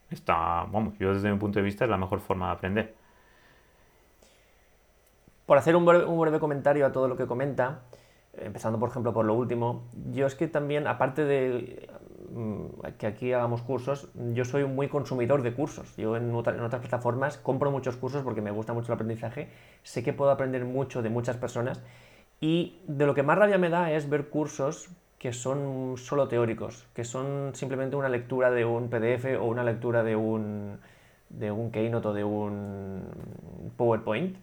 está, 0.10 0.66
vamos, 0.70 0.98
yo 1.00 1.14
desde 1.14 1.32
mi 1.32 1.38
punto 1.38 1.60
de 1.60 1.64
vista 1.64 1.86
es 1.86 1.90
la 1.90 1.98
mejor 1.98 2.20
forma 2.20 2.48
de 2.48 2.52
aprender. 2.52 2.94
Por 5.46 5.58
hacer 5.58 5.76
un 5.76 5.86
breve, 5.86 6.40
comentario 6.40 6.86
a 6.86 6.92
todo 6.92 7.08
lo 7.08 7.16
que 7.16 7.28
comenta, 7.28 7.82
empezando 8.38 8.80
por 8.80 8.90
ejemplo 8.90 9.14
por 9.14 9.26
lo 9.26 9.34
último, 9.34 9.84
yo 10.12 10.28
es 10.28 10.36
que 10.36 10.48
también, 10.48 10.88
aparte 10.88 11.26
de 11.26 11.90
que 12.98 13.08
aquí 13.08 13.34
hagamos 13.34 13.62
cursos, 13.62 14.10
yo 14.34 14.46
soy 14.46 14.66
muy 14.66 14.88
consumidor 14.88 15.42
de 15.42 15.54
cursos. 15.54 15.96
Yo 15.98 16.16
en, 16.16 16.34
otras 16.34 16.82
plataformas 16.82 17.38
compro 17.38 17.72
muchos 17.72 17.98
cursos 17.98 18.24
porque 18.24 18.42
me 18.42 18.52
gusta 18.52 18.74
mucho 18.74 18.92
el 18.92 18.96
aprendizaje, 18.96 19.50
sé 19.84 20.04
que 20.04 20.14
puedo 20.14 20.32
aprender 20.32 20.66
mucho 20.66 21.02
de 21.02 21.10
muchas 21.10 21.38
personas 21.38 21.82
y 22.40 22.78
de 22.88 23.06
lo 23.06 23.14
que 23.14 23.24
más 23.24 23.38
rabia 23.38 23.58
me 23.58 23.70
da 23.70 23.92
es 23.92 24.10
ver 24.10 24.30
cursos 24.30 24.90
que 25.20 25.34
son 25.34 25.96
solo 25.98 26.28
teóricos, 26.28 26.88
que 26.96 27.04
son 27.04 27.52
simplemente 27.54 27.96
una 27.96 28.10
lectura 28.10 28.50
de 28.50 28.66
un 28.66 28.90
PDF 28.90 29.40
o 29.40 29.46
una 29.46 29.64
lectura 29.64 30.04
de 30.04 30.16
un, 30.16 30.80
de 31.30 31.52
un 31.52 31.72
Keynote 31.72 32.08
o 32.08 32.14
de 32.14 32.24
un 32.24 33.04
PowerPoint 33.78 34.36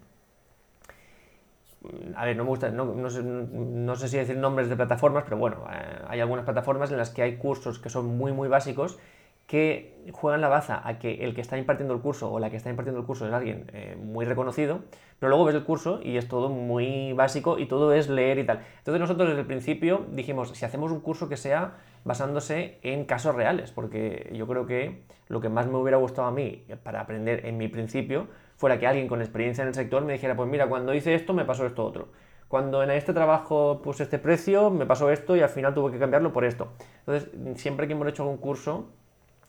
a 2.17 2.25
ver, 2.25 2.37
no 2.37 2.45
me 2.45 2.51
gusta, 2.51 2.71
no, 2.71 2.85
no, 2.87 3.97
sé, 3.97 4.09
si 4.09 4.17
decir 4.17 4.37
nombres 4.37 4.69
de 4.69 4.77
plataformas, 4.77 5.25
pero 5.25 5.37
bueno, 5.37 5.65
eh, 5.71 6.03
hay 6.09 6.21
algunas 6.21 6.45
plataformas 6.45 6.91
en 6.91 6.99
las 6.99 7.11
que 7.11 7.23
hay 7.23 7.37
cursos 7.37 7.79
que 7.79 7.89
son 7.89 8.19
muy, 8.19 8.33
muy 8.33 8.49
básicos 8.49 8.99
que 9.47 10.05
juegan 10.13 10.43
la 10.43 10.49
baza 10.49 10.87
a 10.87 10.99
que 10.99 11.25
el 11.25 11.35
que 11.35 11.41
está 11.41 11.57
impartiendo 11.57 11.95
el 11.95 12.01
curso 12.01 12.31
o 12.31 12.39
la 12.39 12.51
que 12.51 12.57
está 12.57 12.69
impartiendo 12.69 13.01
el 13.01 13.07
curso 13.07 13.27
es 13.27 13.33
alguien 13.33 13.65
eh, 13.73 13.97
muy 13.99 14.27
reconocido, 14.27 14.81
pero 15.19 15.31
luego 15.31 15.47
ves 15.47 15.55
el 15.55 15.65
curso 15.65 16.01
y 16.03 16.19
es 16.19 16.29
todo 16.29 16.51
muy 16.51 17.15
básico 17.15 17.59
y 17.59 17.67
todo 17.67 17.95
es 17.95 18.11
leer 18.11 18.39
y 18.39 18.45
tal. 18.45 18.61
Entonces 18.79 19.01
nosotros 19.01 19.29
desde 19.29 19.41
el 19.41 19.47
principio 19.47 20.05
dijimos, 20.11 20.51
si 20.51 20.65
hacemos 20.67 20.93
un 20.93 21.01
curso 21.01 21.31
que 21.31 21.39
sea 21.39 21.79
basándose 22.05 22.79
en 22.83 23.07
casos 23.07 23.35
reales, 23.35 23.73
porque 23.73 24.31
yo 24.35 24.47
creo 24.47 24.67
que 24.67 25.03
lo 25.29 25.41
que 25.41 25.49
más 25.49 25.67
me 25.67 25.79
hubiera 25.79 25.97
gustado 25.97 26.29
a 26.29 26.31
mí 26.31 26.67
para 26.83 27.01
aprender 27.01 27.47
en 27.47 27.57
mi 27.57 27.69
principio 27.69 28.29
fuera 28.59 28.79
que 28.79 28.87
alguien 28.87 29.07
con 29.07 29.21
experiencia 29.23 29.63
en 29.63 29.69
el 29.69 29.75
sector 29.75 30.05
me 30.05 30.13
dijera, 30.13 30.37
pues 30.37 30.49
mira, 30.51 30.69
cuando 30.69 30.93
hice 30.93 31.15
esto 31.15 31.33
me 31.33 31.45
pasó 31.45 31.65
esto 31.65 31.85
otro. 31.85 32.09
Cuando 32.49 32.83
en 32.83 32.91
este 32.91 33.13
trabajo 33.13 33.81
puse 33.83 34.03
este 34.03 34.19
precio, 34.19 34.71
me 34.71 34.85
pasó 34.85 35.11
esto 35.11 35.37
y 35.37 35.41
al 35.43 35.49
final 35.49 35.75
tuve 35.75 35.93
que 35.93 35.99
cambiarlo 35.99 36.33
por 36.33 36.45
esto. 36.45 36.73
Entonces, 37.07 37.31
siempre 37.61 37.87
que 37.87 37.93
hemos 37.93 38.09
hecho 38.09 38.25
algún 38.25 38.39
curso, 38.39 38.89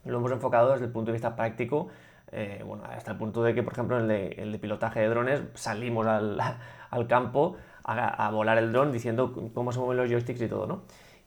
lo 0.06 0.20
hemos 0.20 0.32
enfocado 0.32 0.74
desde 0.74 0.86
el 0.86 0.92
punto 0.92 1.08
de 1.08 1.14
vista 1.14 1.36
práctico, 1.36 1.88
eh, 2.32 2.62
bueno, 2.64 2.84
hasta 2.86 3.12
el 3.12 3.18
punto 3.18 3.42
de 3.42 3.56
que, 3.56 3.64
por 3.64 3.74
ejemplo, 3.74 3.98
en 3.98 4.12
el 4.12 4.52
de, 4.52 4.60
pilotaje 4.60 5.00
de 5.00 5.08
drones, 5.08 5.42
salimos 5.56 6.06
al, 6.06 6.38
campo 7.08 7.58
a, 7.84 8.30
volar 8.30 8.60
el 8.60 8.72
dron 8.72 8.92
diciendo 8.92 9.34
cómo 9.56 9.72
se 9.72 9.80
mueven 9.80 9.98
los 9.98 10.10
joysticks 10.10 10.42
y 10.42 10.48
todo, 10.48 10.68
¿no? 10.68 10.82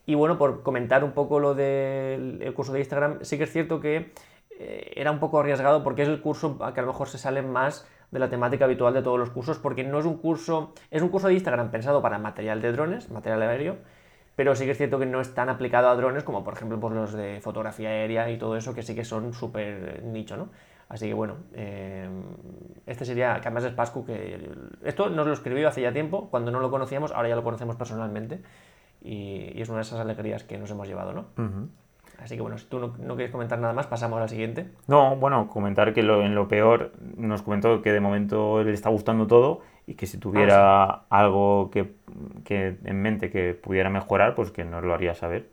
Y 0.05 0.15
bueno, 0.15 0.37
por 0.37 0.63
comentar 0.63 1.03
un 1.03 1.11
poco 1.11 1.39
lo 1.39 1.53
del 1.53 2.53
curso 2.55 2.71
de 2.71 2.79
Instagram, 2.79 3.19
sí 3.23 3.37
que 3.37 3.43
es 3.43 3.51
cierto 3.51 3.81
que 3.81 4.13
eh, 4.59 4.91
era 4.95 5.11
un 5.11 5.19
poco 5.19 5.39
arriesgado 5.39 5.83
porque 5.83 6.03
es 6.03 6.09
el 6.09 6.21
curso 6.21 6.57
que 6.57 6.79
a 6.79 6.83
lo 6.83 6.91
mejor 6.91 7.07
se 7.07 7.17
sale 7.17 7.41
más 7.41 7.87
de 8.11 8.19
la 8.19 8.29
temática 8.29 8.65
habitual 8.65 8.93
de 8.93 9.01
todos 9.01 9.17
los 9.17 9.31
cursos, 9.31 9.57
porque 9.57 9.83
no 9.83 9.99
es 9.99 10.05
un 10.05 10.17
curso, 10.17 10.73
es 10.91 11.01
un 11.01 11.09
curso 11.09 11.27
de 11.27 11.33
Instagram 11.33 11.71
pensado 11.71 12.01
para 12.01 12.19
material 12.19 12.61
de 12.61 12.71
drones, 12.71 13.09
material 13.09 13.41
aéreo, 13.41 13.77
pero 14.35 14.55
sí 14.55 14.65
que 14.65 14.71
es 14.71 14.77
cierto 14.77 14.99
que 14.99 15.07
no 15.07 15.19
es 15.19 15.33
tan 15.33 15.49
aplicado 15.49 15.89
a 15.89 15.95
drones 15.95 16.23
como 16.23 16.43
por 16.43 16.53
ejemplo 16.53 16.79
por 16.79 16.91
los 16.91 17.13
de 17.13 17.41
fotografía 17.41 17.89
aérea 17.89 18.29
y 18.29 18.37
todo 18.37 18.55
eso, 18.55 18.75
que 18.75 18.83
sí 18.83 18.93
que 18.93 19.03
son 19.03 19.33
súper 19.33 20.03
nicho, 20.03 20.37
¿no? 20.37 20.49
Así 20.89 21.07
que 21.07 21.13
bueno, 21.15 21.37
eh, 21.53 22.07
este 22.85 23.03
sería, 23.03 23.33
que 23.41 23.47
además 23.47 23.63
es 23.63 23.73
Pascu, 23.73 24.05
que 24.05 24.47
esto 24.83 25.09
nos 25.09 25.25
lo 25.25 25.33
escribió 25.33 25.67
hace 25.67 25.81
ya 25.81 25.91
tiempo, 25.91 26.29
cuando 26.29 26.51
no 26.51 26.59
lo 26.59 26.69
conocíamos, 26.69 27.11
ahora 27.11 27.29
ya 27.29 27.35
lo 27.35 27.43
conocemos 27.43 27.75
personalmente, 27.75 28.41
y, 29.01 29.59
es 29.59 29.69
una 29.69 29.79
de 29.79 29.83
esas 29.83 29.99
alegrías 29.99 30.43
que 30.43 30.57
nos 30.59 30.69
hemos 30.69 30.87
llevado, 30.87 31.13
¿no? 31.13 31.25
Así 32.23 32.35
que 32.35 32.41
bueno, 32.41 32.57
si 32.57 32.65
tú 32.67 32.79
no, 32.79 33.15
quieres 33.15 33.31
comentar 33.31 33.59
nada 33.59 33.73
más, 33.73 33.87
pasamos 33.87 34.21
al 34.21 34.29
siguiente. 34.29 34.67
No, 34.87 35.17
bueno, 35.17 35.49
comentar 35.49 35.93
que 35.93 35.99
en 35.99 36.35
lo 36.35 36.47
peor 36.47 36.93
nos 37.17 37.41
comentó 37.41 37.81
que 37.81 37.91
de 37.91 37.99
momento 37.99 38.63
le 38.63 38.71
está 38.71 38.89
gustando 38.89 39.27
todo 39.27 39.61
y 39.85 39.95
que 39.95 40.07
si 40.07 40.17
tuviera 40.17 40.85
ah, 40.85 41.05
algo 41.09 41.69
que, 41.69 41.95
en 42.49 43.01
mente 43.01 43.29
que 43.29 43.53
pudiera 43.53 43.89
mejorar, 43.89 44.35
pues 44.35 44.51
que 44.51 44.63
nos 44.63 44.83
lo 44.85 44.93
haría 44.93 45.13
saber. 45.15 45.49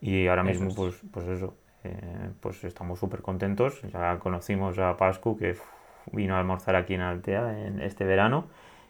Y 0.00 0.28
ahora 0.28 0.44
mismo, 0.44 0.72
pues, 0.72 1.02
pues 1.10 1.26
eso, 1.26 1.56
eh, 1.82 2.30
pues 2.38 2.62
estamos 2.62 3.00
súper 3.00 3.20
contentos. 3.20 3.82
Ya 3.92 4.20
conocimos 4.20 4.78
a 4.78 4.96
Pascu 4.96 5.36
que 5.36 5.56
vino 6.12 6.36
a 6.36 6.38
almorzar 6.38 6.76
aquí 6.76 6.94
en 6.94 7.00
Altea 7.00 7.66
en 7.66 7.80
este 7.80 8.04
verano 8.04 8.46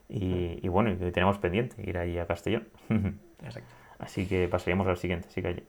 y, 0.06 0.68
bueno, 0.68 0.90
y 0.90 0.96
tenemos 1.12 1.38
pendiente 1.38 1.82
ir 1.88 1.96
allí 1.96 2.18
a 2.18 2.26
Castellón. 2.26 2.68
Exacto. 3.42 3.74
Así 3.98 4.26
que 4.26 4.48
pasaríamos 4.48 4.86
al 4.86 4.98
siguiente, 4.98 5.28
sí 5.30 5.40
que. 5.40 5.62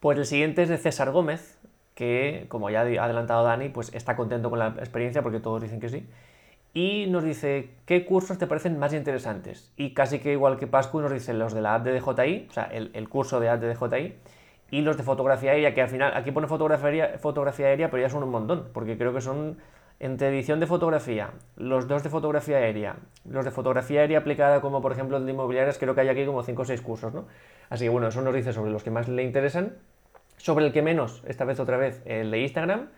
Pues 0.00 0.16
el 0.18 0.26
siguiente 0.26 0.62
es 0.62 0.68
de 0.68 0.78
César 0.78 1.10
Gómez, 1.10 1.58
que 1.94 2.46
como 2.48 2.70
ya 2.70 2.82
ha 2.82 3.04
adelantado 3.04 3.44
Dani, 3.44 3.68
pues 3.68 3.92
está 3.92 4.14
contento 4.14 4.50
con 4.50 4.60
la 4.60 4.68
experiencia 4.78 5.22
porque 5.22 5.40
todos 5.40 5.60
dicen 5.60 5.80
que 5.80 5.88
sí. 5.88 6.06
Y 6.72 7.06
nos 7.08 7.24
dice, 7.24 7.70
¿qué 7.86 8.04
cursos 8.04 8.38
te 8.38 8.46
parecen 8.46 8.78
más 8.78 8.92
interesantes? 8.92 9.72
Y 9.76 9.94
casi 9.94 10.20
que 10.20 10.30
igual 10.32 10.58
que 10.58 10.68
Pascu 10.68 11.00
nos 11.00 11.10
dice 11.12 11.34
los 11.34 11.52
de 11.52 11.62
la 11.62 11.74
app 11.74 11.84
de 11.84 11.98
DJI, 11.98 12.46
o 12.48 12.52
sea, 12.52 12.64
el, 12.64 13.08
curso 13.08 13.40
de 13.40 13.48
app 13.48 13.60
de 13.60 13.74
DJI, 13.74 14.14
y 14.70 14.82
los 14.82 14.96
de 14.96 15.02
fotografía 15.02 15.52
aérea, 15.52 15.74
que 15.74 15.82
al 15.82 15.88
final, 15.88 16.12
aquí 16.14 16.30
pone 16.30 16.46
fotografía, 16.46 17.18
fotografía 17.18 17.66
aérea, 17.66 17.90
pero 17.90 18.02
ya 18.02 18.10
son 18.10 18.22
un 18.22 18.30
montón, 18.30 18.68
porque 18.72 18.96
creo 18.96 19.12
que 19.12 19.20
son 19.20 19.58
entre 20.00 20.28
edición 20.28 20.60
de 20.60 20.66
fotografía, 20.66 21.30
los 21.56 21.88
dos 21.88 22.02
de 22.02 22.10
fotografía 22.10 22.58
aérea, 22.58 22.96
los 23.24 23.44
de 23.44 23.50
fotografía 23.50 24.00
aérea 24.00 24.20
aplicada 24.20 24.60
como 24.60 24.80
por 24.80 24.92
ejemplo 24.92 25.16
el 25.16 25.26
de 25.26 25.32
inmobiliarias, 25.32 25.78
creo 25.78 25.94
que 25.94 26.02
hay 26.02 26.08
aquí 26.08 26.24
como 26.24 26.42
5 26.42 26.62
o 26.62 26.64
6 26.64 26.80
cursos, 26.82 27.12
¿no? 27.12 27.26
Así 27.68 27.84
que 27.84 27.90
bueno, 27.90 28.08
eso 28.08 28.22
nos 28.22 28.34
dice 28.34 28.52
sobre 28.52 28.70
los 28.70 28.84
que 28.84 28.90
más 28.90 29.08
le 29.08 29.24
interesan, 29.24 29.76
sobre 30.36 30.66
el 30.66 30.72
que 30.72 30.82
menos, 30.82 31.24
esta 31.26 31.44
vez 31.44 31.58
otra 31.58 31.76
vez, 31.76 32.02
el 32.06 32.30
de 32.30 32.40
Instagram, 32.40 32.90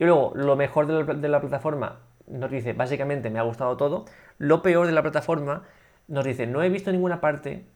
y 0.00 0.04
luego 0.04 0.32
lo 0.34 0.56
mejor 0.56 0.86
de 0.86 1.28
la, 1.28 1.40
plataforma 1.40 2.00
nos 2.26 2.50
dice, 2.50 2.72
básicamente 2.72 3.30
me 3.30 3.38
ha 3.38 3.42
gustado 3.42 3.76
todo, 3.76 4.04
lo 4.38 4.60
peor 4.62 4.86
de 4.86 4.92
la 4.92 5.02
plataforma 5.02 5.62
nos 6.08 6.24
dice, 6.24 6.46
no 6.46 6.62
he 6.62 6.68
visto 6.68 6.90
ninguna 6.90 7.20
parte 7.20 7.66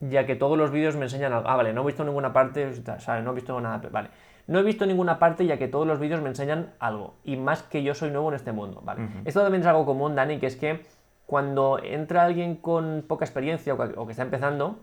ya 0.00 0.24
que 0.26 0.34
todos 0.34 0.56
los 0.56 0.70
vídeos 0.70 0.96
me 0.96 1.04
enseñan 1.04 1.32
algo. 1.32 1.48
Ah, 1.48 1.56
vale, 1.56 1.72
no 1.72 1.82
he 1.82 1.86
visto 1.86 2.04
ninguna 2.04 2.32
parte, 2.32 2.72
sea, 2.98 3.20
no 3.20 3.32
he 3.32 3.34
visto 3.34 3.60
nada, 3.60 3.86
vale. 3.90 4.08
No 4.46 4.58
he 4.58 4.62
visto 4.62 4.86
ninguna 4.86 5.18
parte 5.18 5.46
ya 5.46 5.58
que 5.58 5.68
todos 5.68 5.86
los 5.86 5.98
vídeos 5.98 6.20
me 6.20 6.28
enseñan 6.28 6.72
algo. 6.78 7.14
Y 7.24 7.36
más 7.36 7.62
que 7.62 7.82
yo 7.82 7.94
soy 7.94 8.10
nuevo 8.10 8.28
en 8.30 8.34
este 8.34 8.52
mundo. 8.52 8.82
Vale. 8.84 9.08
Esto 9.24 9.42
también 9.42 9.62
es 9.62 9.66
algo 9.66 9.86
común, 9.86 10.14
Dani, 10.14 10.38
que 10.38 10.46
es 10.46 10.56
que 10.56 10.84
cuando 11.26 11.78
entra 11.82 12.24
alguien 12.24 12.56
con 12.56 13.04
poca 13.06 13.24
experiencia 13.24 13.74
o 13.74 14.06
que 14.06 14.10
está 14.10 14.24
empezando, 14.24 14.78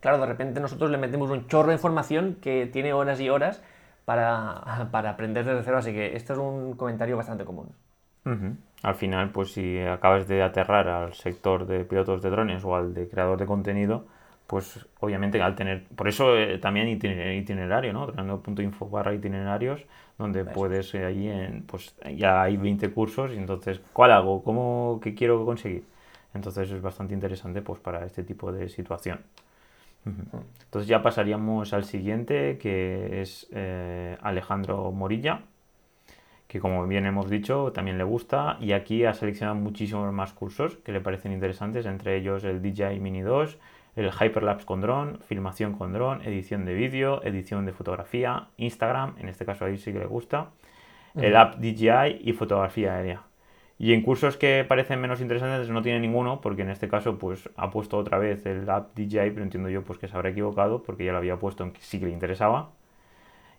claro, 0.00 0.18
de 0.18 0.26
repente 0.26 0.60
nosotros 0.60 0.90
le 0.90 0.98
metemos 0.98 1.30
un 1.30 1.46
chorro 1.48 1.68
de 1.68 1.74
información 1.74 2.38
que 2.40 2.66
tiene 2.66 2.92
horas 2.92 3.20
y 3.20 3.28
horas 3.28 3.62
para, 4.04 4.88
para 4.90 5.10
aprender 5.10 5.44
desde 5.44 5.62
cero. 5.62 5.78
Así 5.78 5.92
que 5.92 6.16
esto 6.16 6.32
es 6.32 6.38
un 6.38 6.76
comentario 6.76 7.16
bastante 7.16 7.44
común. 7.44 7.68
Al 8.82 8.94
final, 8.94 9.30
pues 9.30 9.52
si 9.52 9.80
acabas 9.80 10.28
de 10.28 10.42
aterrar 10.42 10.88
al 10.88 11.12
sector 11.14 11.66
de 11.66 11.84
pilotos 11.84 12.22
de 12.22 12.30
drones 12.30 12.64
o 12.64 12.76
al 12.76 12.94
de 12.94 13.08
creador 13.08 13.38
de 13.38 13.46
contenido, 13.46 14.06
pues 14.52 14.86
obviamente 15.00 15.40
al 15.40 15.54
tener, 15.54 15.84
por 15.96 16.08
eso 16.08 16.36
eh, 16.36 16.58
también 16.58 16.86
itinerario, 16.86 17.94
¿no? 17.94 18.04
Treinando.info 18.04 18.86
barra 18.86 19.14
itinerarios, 19.14 19.86
donde 20.18 20.44
puedes 20.44 20.94
eh, 20.94 21.06
allí, 21.06 21.26
en, 21.26 21.62
pues 21.62 21.96
ya 22.18 22.42
hay 22.42 22.58
20 22.58 22.90
cursos 22.90 23.32
y 23.32 23.38
entonces, 23.38 23.80
¿cuál 23.94 24.12
hago? 24.12 24.44
¿Cómo, 24.44 25.00
qué 25.02 25.14
quiero 25.14 25.46
conseguir? 25.46 25.84
Entonces 26.34 26.70
es 26.70 26.82
bastante 26.82 27.14
interesante 27.14 27.62
pues 27.62 27.80
para 27.80 28.04
este 28.04 28.24
tipo 28.24 28.52
de 28.52 28.68
situación. 28.68 29.20
Entonces 30.04 30.86
ya 30.86 31.00
pasaríamos 31.00 31.72
al 31.72 31.84
siguiente, 31.84 32.58
que 32.58 33.22
es 33.22 33.48
eh, 33.52 34.18
Alejandro 34.20 34.92
Morilla, 34.92 35.44
que 36.46 36.60
como 36.60 36.86
bien 36.86 37.06
hemos 37.06 37.30
dicho, 37.30 37.72
también 37.72 37.96
le 37.96 38.04
gusta, 38.04 38.58
y 38.60 38.72
aquí 38.72 39.06
ha 39.06 39.14
seleccionado 39.14 39.58
muchísimos 39.58 40.12
más 40.12 40.34
cursos 40.34 40.76
que 40.84 40.92
le 40.92 41.00
parecen 41.00 41.32
interesantes, 41.32 41.86
entre 41.86 42.18
ellos 42.18 42.44
el 42.44 42.60
DJI 42.60 43.00
Mini 43.00 43.22
2, 43.22 43.58
el 43.96 44.10
Hyperlapse 44.10 44.64
con 44.64 44.80
dron, 44.80 45.18
filmación 45.26 45.74
con 45.74 45.92
dron, 45.92 46.22
edición 46.22 46.64
de 46.64 46.74
vídeo, 46.74 47.22
edición 47.24 47.66
de 47.66 47.72
fotografía, 47.72 48.48
Instagram, 48.56 49.14
en 49.18 49.28
este 49.28 49.44
caso 49.44 49.64
ahí 49.64 49.76
sí 49.76 49.92
que 49.92 49.98
le 49.98 50.06
gusta, 50.06 50.50
el 51.14 51.36
app 51.36 51.56
DJI 51.56 52.20
y 52.22 52.32
fotografía 52.32 52.94
aérea. 52.94 53.22
Y 53.78 53.92
en 53.92 54.02
cursos 54.02 54.36
que 54.36 54.64
parecen 54.66 55.00
menos 55.00 55.20
interesantes 55.20 55.68
no 55.68 55.82
tiene 55.82 56.00
ninguno, 56.00 56.40
porque 56.40 56.62
en 56.62 56.70
este 56.70 56.88
caso 56.88 57.18
pues 57.18 57.50
ha 57.56 57.70
puesto 57.70 57.98
otra 57.98 58.18
vez 58.18 58.46
el 58.46 58.68
app 58.70 58.94
DJI, 58.96 59.30
pero 59.30 59.42
entiendo 59.42 59.68
yo 59.68 59.82
pues 59.82 59.98
que 59.98 60.08
se 60.08 60.16
habrá 60.16 60.30
equivocado 60.30 60.82
porque 60.82 61.04
ya 61.04 61.12
lo 61.12 61.18
había 61.18 61.36
puesto 61.36 61.64
en 61.64 61.72
que 61.72 61.80
sí 61.82 61.98
que 61.98 62.06
le 62.06 62.12
interesaba. 62.12 62.70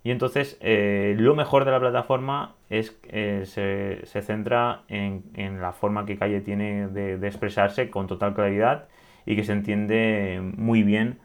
Y 0.04 0.12
entonces 0.12 0.58
eh, 0.62 1.16
lo 1.18 1.36
mejor 1.36 1.66
de 1.66 1.72
la 1.72 1.80
plataforma 1.80 2.56
es 2.70 2.92
que 2.92 3.42
eh, 3.42 3.46
se, 3.46 4.06
se, 4.06 4.22
centra 4.22 4.84
en, 4.88 5.24
en, 5.36 5.62
la 5.62 5.72
forma 5.72 6.06
que 6.06 6.18
Calle 6.18 6.42
tiene 6.42 6.88
de, 6.88 7.18
de 7.18 7.28
expresarse 7.28 7.90
con 7.90 8.08
total 8.08 8.34
claridad 8.34 8.88
y 9.26 9.36
que 9.36 9.44
se 9.44 9.54
entiende 9.54 10.42
muy 10.58 10.84
bien 10.84 11.20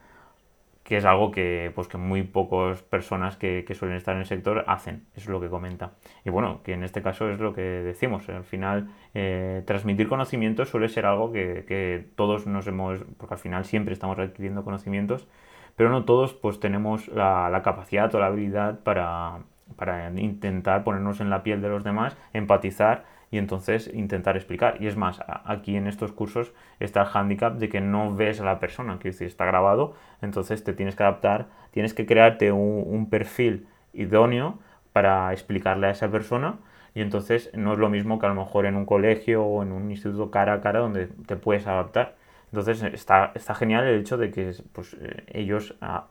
que 0.88 0.96
es 0.96 1.04
algo 1.04 1.30
que, 1.30 1.70
pues, 1.74 1.86
que 1.86 1.98
muy 1.98 2.22
pocas 2.22 2.80
personas 2.80 3.36
que, 3.36 3.62
suelen 3.74 3.98
estar 3.98 4.14
en 4.14 4.20
el 4.20 4.26
sector 4.26 4.64
hacen, 4.68 5.04
es 5.14 5.28
lo 5.28 5.38
que 5.38 5.50
comenta. 5.50 5.92
Y 6.24 6.30
bueno, 6.30 6.62
que 6.62 6.72
en 6.72 6.82
este 6.82 7.02
caso 7.02 7.28
es 7.28 7.38
lo 7.40 7.52
que 7.52 7.60
decimos, 7.60 8.26
al 8.30 8.44
final 8.44 8.88
eh, 9.12 9.62
transmitir 9.66 10.08
conocimientos 10.08 10.70
suele 10.70 10.88
ser 10.88 11.04
algo 11.04 11.30
que, 11.30 12.08
todos 12.16 12.46
nos 12.46 12.66
hemos, 12.68 13.00
porque 13.18 13.34
al 13.34 13.38
final 13.38 13.66
siempre 13.66 13.92
estamos 13.92 14.18
adquiriendo 14.18 14.64
conocimientos, 14.64 15.28
pero 15.76 15.90
no 15.90 16.06
todos 16.06 16.32
pues 16.32 16.58
tenemos 16.58 17.08
la, 17.08 17.50
la 17.50 17.60
capacidad 17.60 18.14
o 18.14 18.18
la 18.18 18.28
habilidad 18.28 18.80
para, 18.80 19.40
para 19.76 20.10
intentar 20.18 20.84
ponernos 20.84 21.20
en 21.20 21.28
la 21.28 21.42
piel 21.42 21.60
de 21.60 21.68
los 21.68 21.84
demás, 21.84 22.16
empatizar 22.32 23.04
y 23.30 23.38
entonces 23.38 23.90
intentar 23.92 24.37
explicar. 24.37 24.76
Y 24.80 24.87
es 24.87 24.97
más, 24.97 25.20
aquí 25.44 25.76
en 25.76 25.87
estos 25.87 26.12
cursos 26.12 26.52
está 26.80 27.02
el 27.02 27.08
handicap 27.12 27.54
de 27.54 27.68
que 27.68 27.80
no 27.80 28.14
ves 28.14 28.40
a 28.40 28.44
la 28.44 28.58
persona, 28.58 28.99
que 28.99 29.08
está 29.08 29.44
grabado, 29.44 29.94
entonces 30.23 30.64
te 30.64 30.73
tienes 30.73 30.97
que 30.97 31.02
adaptar, 31.02 31.47
tienes 31.70 31.94
que 31.94 32.06
crearte 32.06 32.52
un, 32.52 33.08
perfil 33.11 33.66
idóneo 33.92 34.58
para 34.92 35.32
explicarle 35.32 35.88
a 35.88 35.90
esa 35.90 36.11
persona 36.11 36.56
y 36.94 37.00
entonces 37.00 37.50
no 37.54 37.73
es 37.73 37.78
lo 37.78 37.88
mismo 37.88 38.18
que 38.18 38.26
a 38.26 38.28
lo 38.30 38.35
mejor 38.35 38.66
en 38.66 38.76
un 38.76 38.85
colegio 38.87 39.44
o 39.44 39.62
en 39.62 39.73
un 39.73 39.90
instituto 39.90 40.30
cara 40.30 40.54
a 40.54 40.61
cara 40.61 40.80
donde 40.80 41.06
te 41.06 41.37
puedes 41.37 41.66
adaptar. 41.66 42.16
Entonces 42.50 42.82
está, 42.82 43.32
está 43.35 43.54
genial 43.54 43.87
el 43.87 44.00
hecho 44.00 44.16
de 44.16 44.30
que 44.30 44.52
pues, 44.73 44.94
eh, 44.94 45.25
ellos 45.28 45.76
ah, 45.82 46.06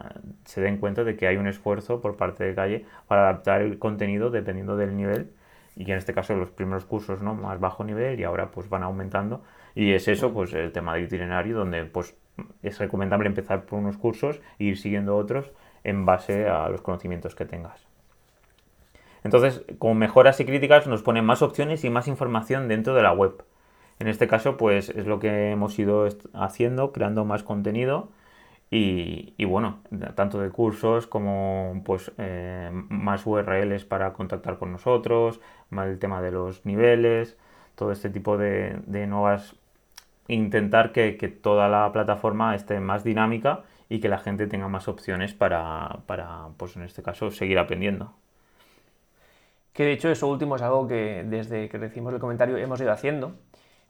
se 0.46 0.62
den 0.62 0.78
cuenta 0.78 1.04
de 1.04 1.16
que 1.16 1.28
hay 1.28 1.38
un 1.38 1.48
esfuerzo 1.48 2.00
por 2.00 2.16
parte 2.16 2.44
de 2.44 2.54
calle 2.54 2.86
para 3.08 3.24
adaptar 3.24 3.62
el 3.62 3.80
contenido 3.80 4.30
dependiendo 4.30 4.78
del 4.78 4.96
nivel 4.96 5.32
y 5.78 5.92
en 5.92 5.98
este 5.98 6.14
caso 6.14 6.36
los 6.36 6.50
primeros 6.50 6.86
cursos 6.86 7.22
no 7.22 7.36
más 7.36 7.60
bajo 7.60 7.84
nivel 7.84 8.20
y 8.20 8.24
ahora 8.24 8.52
pues 8.52 8.68
van 8.70 8.84
aumentando 8.84 9.44
Y 9.76 9.94
es 9.94 10.08
eso, 10.08 10.34
pues 10.34 10.54
el 10.54 10.72
tema 10.72 10.96
del 10.96 11.04
itinerario, 11.04 11.56
donde 11.56 11.86
pues 11.86 12.16
es 12.64 12.80
recomendable 12.80 13.28
empezar 13.28 13.66
por 13.66 13.80
unos 13.80 13.98
cursos 13.98 14.42
e 14.60 14.66
ir 14.66 14.78
siguiendo 14.78 15.16
otros 15.16 15.52
en 15.84 16.06
base 16.06 16.48
a 16.48 16.70
los 16.70 16.82
conocimientos 16.82 17.36
que 17.36 17.46
tengas. 17.46 17.88
Entonces, 19.24 19.64
con 19.78 19.98
mejoras 19.98 20.40
y 20.40 20.46
críticas 20.46 20.88
nos 20.88 21.04
ponen 21.04 21.26
más 21.26 21.42
opciones 21.42 21.84
y 21.84 21.90
más 21.90 22.08
información 22.08 22.68
dentro 22.68 22.94
de 22.96 23.04
la 23.04 23.14
web. 23.14 23.44
En 24.00 24.08
este 24.08 24.28
caso, 24.28 24.58
pues 24.58 24.90
es 24.90 25.06
lo 25.06 25.20
que 25.20 25.52
hemos 25.52 25.78
ido 25.78 26.08
haciendo, 26.34 26.92
creando 26.92 27.26
más 27.26 27.44
contenido 27.44 28.10
y, 28.70 29.46
bueno, 29.46 29.80
tanto 30.16 30.42
de 30.42 30.50
cursos 30.50 31.08
como 31.08 31.82
pues 31.86 32.12
eh, 32.18 32.70
más 32.72 33.26
URLs 33.26 33.86
para 33.86 34.12
contactar 34.12 34.58
con 34.58 34.74
nosotros, 34.74 35.40
más 35.70 35.88
el 35.88 36.00
tema 36.00 36.22
de 36.22 36.32
los 36.32 36.66
niveles, 36.66 37.38
todo 37.76 37.92
este 37.92 38.10
tipo 38.10 38.38
de, 38.38 38.80
nuevas... 39.08 39.56
Intentar 40.30 40.92
que, 40.92 41.14
toda 41.42 41.70
la 41.70 41.90
plataforma 41.94 42.54
esté 42.54 42.82
más 42.82 43.06
dinámica 43.06 43.64
y 43.88 44.02
que 44.02 44.10
la 44.10 44.18
gente 44.18 44.48
tenga 44.48 44.68
más 44.68 44.90
opciones 44.90 45.34
para, 45.34 46.00
para, 46.06 46.50
pues 46.58 46.76
en 46.76 46.84
este 46.84 47.02
caso, 47.02 47.32
seguir 47.32 47.58
aprendiendo. 47.60 48.14
Que 49.72 49.86
de 49.86 49.94
hecho 49.94 50.10
eso 50.10 50.28
último 50.28 50.58
es 50.58 50.62
algo 50.64 50.88
que 50.88 51.24
desde 51.26 51.70
que 51.70 51.78
recibimos 51.78 52.14
el 52.14 52.20
comentario 52.20 52.58
hemos 52.58 52.82
ido 52.82 52.92
haciendo, 52.92 53.36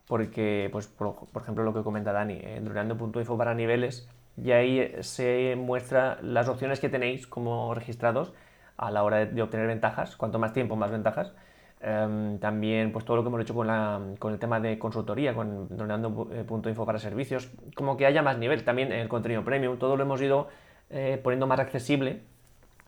porque, 0.08 0.70
pues, 0.72 0.88
por, 0.88 1.16
ejemplo, 1.42 1.64
lo 1.64 1.74
que 1.74 1.82
comenta 1.82 2.12
Dani, 2.12 2.40
en 2.44 2.66
Dureando.info 2.66 3.38
para 3.38 3.56
niveles, 3.56 4.08
y 4.42 4.52
ahí 4.52 4.92
se 5.02 5.56
muestra 5.58 6.20
las 6.22 6.48
opciones 6.48 6.80
que 6.80 6.90
tenéis 6.90 7.28
como 7.28 7.74
registrados 7.74 8.34
a 8.78 8.92
la 8.92 9.04
hora 9.04 9.26
de, 9.26 9.42
obtener 9.42 9.68
ventajas, 9.68 10.16
cuanto 10.16 10.40
más 10.40 10.54
tiempo, 10.54 10.76
más 10.76 10.92
ventajas. 10.92 11.34
Em, 11.80 12.40
también 12.40 12.92
pues 12.92 13.06
todo 13.06 13.18
lo 13.18 13.24
que 13.24 13.30
hemos 13.30 13.42
hecho 13.42 13.54
con, 13.54 13.68
la, 13.68 14.00
con 14.20 14.34
el 14.34 14.40
tema 14.40 14.60
de 14.60 14.80
consultoría, 14.80 15.34
con 15.34 15.68
donando.info 15.76 16.86
para 16.86 17.00
servicios, 17.00 17.52
como 17.76 17.98
que 17.98 18.06
haya 18.06 18.22
más 18.22 18.38
nivel. 18.38 18.64
También 18.64 18.92
el 18.92 19.08
contenido 19.08 19.44
premium, 19.44 19.78
todo 19.78 19.96
lo 19.96 20.04
hemos 20.04 20.22
ido 20.22 20.48
eh, 20.90 21.20
poniendo 21.24 21.48
más 21.48 21.60
accesible, 21.60 22.22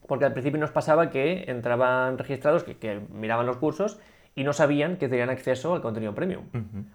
porque 0.08 0.25
al 0.25 0.34
principio 0.34 0.60
nos 0.60 0.72
pasaba 0.72 1.10
que 1.10 1.46
entraban 1.48 2.18
registrados 2.18 2.63
que, 2.63 2.77
que 2.77 3.01
miraban 3.12 3.46
los 3.46 3.58
cursos 3.58 4.00
y 4.36 4.44
no 4.44 4.53
sabían 4.53 4.98
que 4.98 5.10
tenían 5.10 5.29
acceso 5.29 5.74
al 5.74 5.82
contenido 5.82 6.15
premium, 6.15 6.46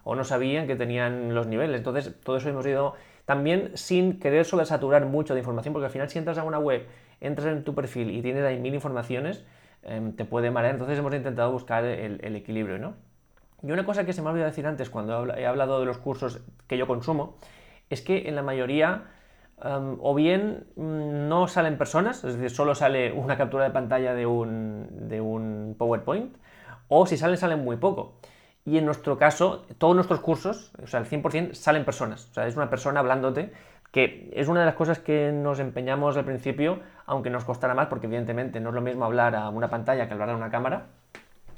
o 0.02 0.14
no 0.14 0.24
sabían 0.24 0.66
que 0.66 0.76
tenían 0.76 1.34
los 1.34 1.46
niveles. 1.46 1.76
Entonces, 1.76 2.14
todo 2.22 2.36
eso 2.38 2.48
hemos 2.48 2.64
ido 2.66 2.94
también 3.24 3.72
sin 3.74 4.18
querer 4.18 4.44
sobresaturar 4.44 5.06
mucho 5.06 5.34
de 5.34 5.40
información, 5.40 5.72
porque 5.72 5.86
al 5.86 5.92
final 5.92 6.08
si 6.08 6.18
entras 6.18 6.38
a 6.38 6.44
una 6.44 6.58
web, 6.58 6.86
entras 7.20 7.48
en 7.48 7.64
tu 7.64 7.74
perfil 7.74 8.10
y 8.10 8.22
tienes 8.22 8.44
ahí 8.44 8.58
mil 8.58 8.74
informaciones, 8.74 9.44
em, 9.82 10.12
te 10.14 10.24
puede 10.24 10.50
marear. 10.50 10.74
Entonces 10.74 10.98
hemos 10.98 11.14
intentado 11.14 11.50
buscar 11.52 11.84
el, 11.84 12.36
equilibrio, 12.36 12.78
¿no? 12.78 12.94
Y 13.62 13.72
una 13.72 13.86
cosa 13.86 14.04
que 14.04 14.12
se 14.12 14.20
me 14.20 14.28
ha 14.28 14.32
olvidado 14.32 14.50
decir 14.50 14.66
antes 14.66 14.90
cuando 14.90 15.34
he 15.34 15.46
hablado 15.46 15.80
de 15.80 15.86
los 15.86 15.98
cursos 15.98 16.40
que 16.66 16.76
yo 16.76 16.86
consumo, 16.86 17.36
es 17.88 18.02
que 18.02 18.28
en 18.28 18.34
la 18.34 18.42
mayoría 18.42 19.04
em, 19.62 19.96
o 20.00 20.14
bien 20.14 20.66
mm, 20.76 21.28
no 21.28 21.48
salen 21.48 21.78
personas, 21.78 22.24
es 22.24 22.34
decir, 22.34 22.50
solo 22.50 22.74
sale 22.74 23.12
una 23.12 23.38
captura 23.38 23.64
de 23.64 23.70
pantalla 23.70 24.14
de 24.14 24.26
un, 24.26 25.08
de 25.08 25.20
un 25.20 25.76
PowerPoint, 25.78 26.36
o 26.88 27.06
si 27.06 27.16
salen, 27.16 27.38
salen 27.38 27.64
muy 27.64 27.76
poco 27.76 28.16
y 28.66 28.78
en 28.78 28.86
nuestro 28.86 29.18
caso, 29.18 29.66
todos 29.78 29.94
nuestros 29.94 30.20
cursos, 30.20 30.72
o 30.82 30.86
sea, 30.86 31.00
el 31.00 31.06
100% 31.06 31.52
salen 31.52 31.84
personas. 31.84 32.28
O 32.30 32.34
sea, 32.34 32.46
es 32.46 32.56
una 32.56 32.70
persona 32.70 33.00
hablándote, 33.00 33.52
que 33.92 34.30
es 34.32 34.48
una 34.48 34.60
de 34.60 34.66
las 34.66 34.74
cosas 34.74 34.98
que 34.98 35.32
nos 35.32 35.60
empeñamos 35.60 36.16
al 36.16 36.24
principio, 36.24 36.80
aunque 37.06 37.30
nos 37.30 37.44
costara 37.44 37.74
más, 37.74 37.88
porque 37.88 38.06
evidentemente 38.06 38.60
no 38.60 38.70
es 38.70 38.74
lo 38.74 38.80
mismo 38.80 39.04
hablar 39.04 39.36
a 39.36 39.50
una 39.50 39.68
pantalla 39.68 40.08
que 40.08 40.14
hablar 40.14 40.30
a 40.30 40.36
una 40.36 40.50
cámara, 40.50 40.86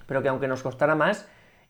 pero 0.06 0.20
que 0.20 0.28
aunque 0.28 0.48
nos 0.48 0.62
costara 0.62 0.96
más, 0.96 1.28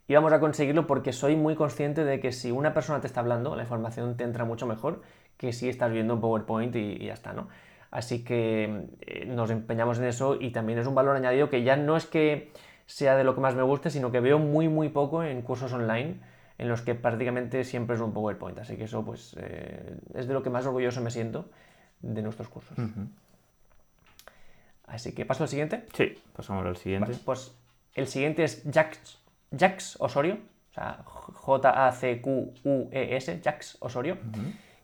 íbamos 0.09 0.33
a 0.33 0.41
conseguirlo 0.41 0.87
porque 0.87 1.13
soy 1.13 1.37
muy 1.37 1.55
consciente 1.55 2.05
de 2.05 2.19
que 2.19 2.33
si 2.33 2.51
una 2.51 2.73
persona 2.73 3.01
te 3.01 3.07
está 3.07 3.21
hablando, 3.21 3.57
la 3.57 3.63
información 3.63 4.17
te 4.17 4.25
entra 4.25 4.45
mucho 4.45 4.67
mejor 4.67 5.03
que 5.37 5.53
si 5.53 5.69
estás 5.69 5.93
viendo 5.93 6.15
un 6.15 6.21
PowerPoint 6.21 6.75
y, 6.77 7.05
ya 7.05 7.13
está, 7.13 7.33
¿no? 7.33 7.49
Así 7.91 8.25
que 8.25 8.89
eh, 9.03 9.27
nos 9.27 9.51
empeñamos 9.51 9.99
en 9.99 10.05
eso 10.07 10.37
y 10.41 10.51
también 10.51 10.79
es 10.79 10.87
un 10.87 10.95
valor 10.95 11.17
añadido 11.17 11.51
que 11.51 11.63
ya 11.63 11.77
no 11.77 11.97
es 11.97 12.07
que 12.07 12.53
sea 12.87 13.17
de 13.17 13.25
lo 13.25 13.35
que 13.35 13.41
más 13.41 13.55
me 13.55 13.63
guste, 13.63 13.91
sino 13.91 14.11
que 14.11 14.21
veo 14.21 14.39
muy, 14.39 14.69
muy 14.69 14.89
poco 14.89 15.23
en 15.23 15.43
cursos 15.43 15.73
online 15.73 16.21
en 16.59 16.69
los 16.69 16.83
que 16.83 16.95
prácticamente 16.95 17.65
siempre 17.65 17.97
es 17.97 18.03
un 18.03 18.13
PowerPoint. 18.13 18.59
Así 18.59 18.77
que 18.77 18.85
eso 18.85 19.05
pues 19.05 19.35
eh, 19.39 19.97
es 20.15 20.27
de 20.27 20.35
lo 20.35 20.43
que 20.43 20.51
más 20.51 20.65
orgulloso 20.67 21.01
me 21.01 21.11
siento 21.11 21.51
de 22.01 22.23
nuestros 22.23 22.49
cursos. 22.49 22.79
Así 24.87 25.13
que 25.15 25.27
paso 25.27 25.43
al 25.43 25.49
siguiente. 25.49 25.85
Sí, 25.95 26.15
pasamos 26.35 26.65
al 26.65 26.77
siguiente. 26.77 27.13
pues 27.25 27.53
el 27.95 28.07
siguiente 28.07 28.45
es 28.45 28.63
Jax, 28.71 29.19
Jax 29.57 29.97
Osorio, 30.01 30.39
o 30.71 30.75
sea, 30.75 31.03
J-A-C-Q-U-E-S, 31.05 32.21
Jax 33.43 33.79
Osorio, 33.81 34.19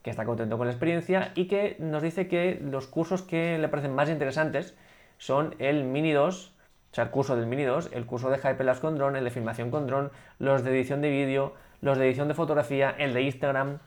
que 0.03 0.11
está 0.11 0.25
contento 0.25 0.59
con 0.59 0.67
la 0.67 0.73
experiencia 0.73 1.31
y 1.35 1.47
que 1.47 1.77
nos 1.79 2.03
dice 2.03 2.27
que 2.27 2.59
los 2.61 2.89
cursos 2.89 3.23
que 3.23 3.59
le 3.59 3.69
parecen 3.69 3.95
más 3.95 4.09
interesantes 4.09 4.75
son 5.19 5.55
el 5.59 5.85
Mini 5.85 6.13
2 6.13 6.52
o 6.93 6.95
sea, 6.95 7.05
el 7.05 7.11
curso 7.11 7.37
del 7.37 7.47
Mini 7.47 7.65
2, 7.65 7.91
el 7.95 8.05
curso 8.05 8.29
de 8.29 8.37
Hyperlapse 8.37 8.83
con 8.83 8.97
dron, 8.97 9.17
el 9.17 9.25
de 9.25 9.31
filmación 9.31 9.71
con 9.71 9.87
dron, 9.87 10.11
los 10.39 10.63
de 10.63 10.73
edición 10.73 11.01
de 11.01 11.09
vídeo, 11.09 11.55
los 11.81 11.97
de 11.97 12.07
edición 12.07 12.29
de 12.29 12.35
fotografía, 12.35 12.95
el 12.99 13.15
de 13.15 13.23
Instagram, 13.23 13.79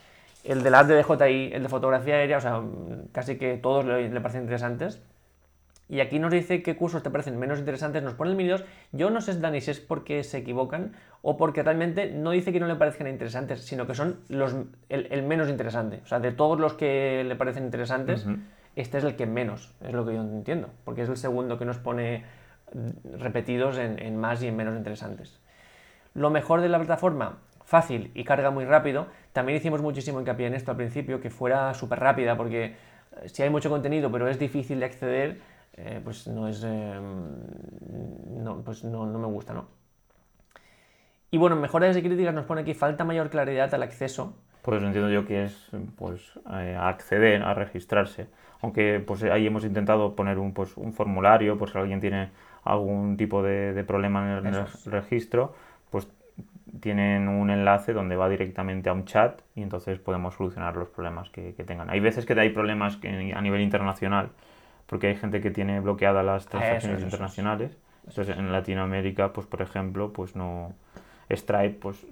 el 0.44 0.64
del 0.64 0.74
arte 0.74 0.94
de 0.94 1.04
DJI, 1.04 1.54
el 1.54 1.62
de 1.62 1.70
fotografía 1.70 2.16
aérea, 2.16 2.38
o 2.38 2.42
sea, 2.42 2.64
casi 3.12 3.38
que 3.38 3.58
todos 3.58 3.86
le, 3.86 4.10
parecen 4.22 4.42
interesantes. 4.42 5.04
Y 5.88 6.00
aquí 6.00 6.18
nos 6.18 6.32
dice 6.32 6.64
qué 6.64 6.76
cursos 6.76 7.04
te 7.04 7.12
parecen 7.12 7.38
menos 7.38 7.60
interesantes, 7.60 8.02
nos 8.02 8.16
pone 8.16 8.32
el 8.32 8.38
Mini 8.38 8.50
2. 8.50 8.66
Yo 8.92 9.12
no 9.12 9.22
sé, 9.22 9.40
Dani, 9.40 9.62
si 9.62 9.70
es 9.70 9.80
porque 9.80 10.24
se 10.24 10.40
equivocan 10.40 10.94
o 11.22 11.38
porque 11.38 11.62
realmente 11.62 12.10
no 12.10 12.32
dice 12.32 12.52
que 12.52 12.60
no 12.60 12.66
le 12.66 12.74
parezcan 12.74 13.08
interesantes, 13.08 13.62
sino 13.62 13.86
que 13.86 13.94
son 13.94 14.22
los, 14.30 14.56
el, 14.90 15.22
menos 15.22 15.48
interesante. 15.48 16.02
O 16.04 16.08
sea, 16.08 16.20
de 16.20 16.32
todos 16.32 16.60
los 16.60 16.74
que 16.74 17.24
le 17.24 17.36
parecen 17.36 17.66
interesantes, 17.66 18.26
este 18.76 18.98
es 18.98 19.04
el 19.04 19.16
que 19.16 19.28
menos, 19.28 19.76
es 19.82 19.94
lo 19.94 20.08
que 20.08 20.16
yo 20.16 20.22
entiendo, 20.22 20.70
porque 20.86 21.04
es 21.04 21.10
el 21.10 21.18
segundo 21.18 21.60
que 21.60 21.66
nos 21.66 21.78
pone 21.78 22.26
repetidos 23.18 23.78
en, 23.78 24.18
más 24.18 24.42
y 24.44 24.48
en 24.48 24.56
menos 24.56 24.76
interesantes. 24.76 25.40
Lo 26.14 26.30
mejor 26.30 26.62
de 26.62 26.70
la 26.70 26.78
plataforma, 26.78 27.40
fácil 27.64 28.12
y 28.14 28.24
carga 28.24 28.52
muy 28.52 28.66
rápido. 28.66 29.08
También 29.34 29.58
hicimos 29.58 29.82
muchísimo 29.82 30.20
hincapié 30.20 30.48
en 30.48 30.54
esto 30.54 30.72
al 30.72 30.78
principio, 30.78 31.20
que 31.20 31.30
fuera 31.30 31.74
súper 31.74 32.00
rápida, 32.00 32.38
porque 32.38 32.66
eh, 32.66 33.30
si 33.30 33.44
hay 33.44 33.50
mucho 33.50 33.70
contenido 33.70 34.12
pero 34.12 34.28
es 34.28 34.40
difícil 34.40 34.80
de 34.80 34.86
acceder, 34.86 35.42
eh, 35.78 36.00
pues 36.04 36.28
no 36.28 36.48
es. 36.48 36.64
Eh, 36.66 37.00
no, 38.38 38.62
pues 38.64 38.84
no, 38.84 39.06
me 39.06 39.28
gusta, 39.28 39.54
¿no? 39.54 39.68
Y 41.32 41.38
bueno, 41.38 41.58
mejores 41.58 41.98
y 41.98 42.02
críticas 42.02 42.34
nos 42.34 42.46
pone 42.46 42.64
que 42.64 42.74
falta 42.74 43.04
mayor 43.04 43.30
claridad 43.30 43.74
al 43.74 43.84
acceso. 43.84 44.38
Por 44.66 44.74
eso 44.74 44.88
entiendo 44.88 45.12
yo 45.12 45.28
que 45.28 45.44
es 45.44 45.70
pues 45.96 46.40
acceder 46.80 47.44
a 47.44 47.54
registrarse. 47.54 48.26
Aunque 48.62 49.00
pues 49.00 49.22
ahí 49.22 49.46
hemos 49.46 49.64
intentado 49.64 50.16
poner 50.16 50.40
un, 50.40 50.56
pues, 50.56 50.76
un 50.76 50.92
formulario 50.92 51.56
por 51.60 51.70
si 51.70 51.78
alguien 51.78 52.02
tiene 52.02 52.32
algún 52.64 53.16
tipo 53.16 53.44
de, 53.44 53.84
problema 53.84 54.40
en 54.40 54.48
el 54.48 54.66
registro, 54.86 55.54
pues 55.92 56.08
tienen 56.80 57.28
un 57.28 57.52
enlace 57.52 57.94
donde 57.94 58.16
va 58.16 58.28
directamente 58.28 58.90
a 58.90 58.94
un 58.94 59.06
chat 59.06 59.40
y 59.54 59.62
entonces 59.62 60.00
podemos 60.00 60.34
solucionar 60.34 60.76
los 60.76 60.90
problemas 60.90 61.30
que, 61.30 61.54
tengan. 61.64 61.92
Hay 61.92 62.00
veces 62.00 62.26
que 62.26 62.34
hay 62.34 62.50
problemas 62.50 62.98
a 63.04 63.42
nivel 63.42 63.62
internacional, 63.62 64.30
porque 64.88 65.08
hay 65.10 65.16
gente 65.16 65.42
que 65.42 65.52
tiene 65.52 65.80
bloqueadas 65.80 66.26
las 66.26 66.48
transacciones 66.48 67.04
internacionales. 67.04 67.78
Entonces 68.08 68.36
en 68.36 68.52
Latinoamérica, 68.52 69.32
pues 69.32 69.46
por 69.46 69.62
ejemplo, 69.62 70.12
pues 70.12 70.36
no 70.36 70.74
Stripe 71.30 71.78
pues 71.80 72.06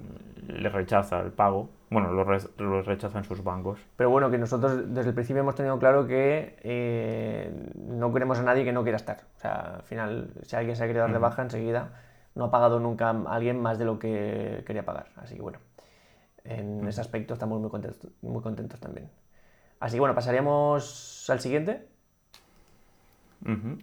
le 0.48 0.70
rechaza 0.70 1.20
el 1.22 1.32
pago 1.32 1.70
bueno, 1.94 2.12
lo, 2.12 2.82
rechazan 2.82 3.24
sus 3.24 3.44
bancos. 3.44 3.80
Pero 3.96 4.10
bueno, 4.10 4.32
que 4.32 4.40
nosotros 4.40 4.94
desde 4.94 5.10
el 5.10 5.14
principio 5.14 5.42
hemos 5.42 5.54
tenido 5.54 5.78
claro 5.78 6.08
que 6.08 6.58
eh, 6.64 7.54
no 7.76 8.12
queremos 8.12 8.40
a 8.40 8.44
nadie 8.44 8.66
que 8.66 8.74
no 8.74 8.82
quiera 8.82 8.96
estar. 8.96 9.22
O 9.38 9.40
sea, 9.40 9.76
al 9.76 9.84
final, 9.84 10.32
si 10.42 10.56
alguien 10.56 10.76
se 10.76 10.84
ha 10.84 10.88
querido 10.88 11.04
dar 11.04 11.14
de 11.14 11.20
baja 11.20 11.44
enseguida, 11.44 11.92
no 12.34 12.46
ha 12.46 12.52
pagado 12.52 12.80
nunca 12.80 13.12
a 13.12 13.36
alguien 13.36 13.62
más 13.62 13.78
de 13.78 13.86
lo 13.86 14.00
que 14.00 14.64
quería 14.66 14.84
pagar. 14.86 15.10
Así 15.18 15.36
que 15.36 15.44
bueno, 15.44 15.60
en 16.44 16.88
ese 16.88 17.00
aspecto 17.00 17.36
estamos 17.36 17.62
muy 17.62 17.70
contentos, 17.70 18.12
muy 18.24 18.42
contentos 18.42 18.80
también. 18.80 19.12
Así 19.80 19.98
que 19.98 20.00
bueno, 20.00 20.16
pasaríamos 20.16 21.30
al 21.30 21.40
siguiente. 21.42 21.88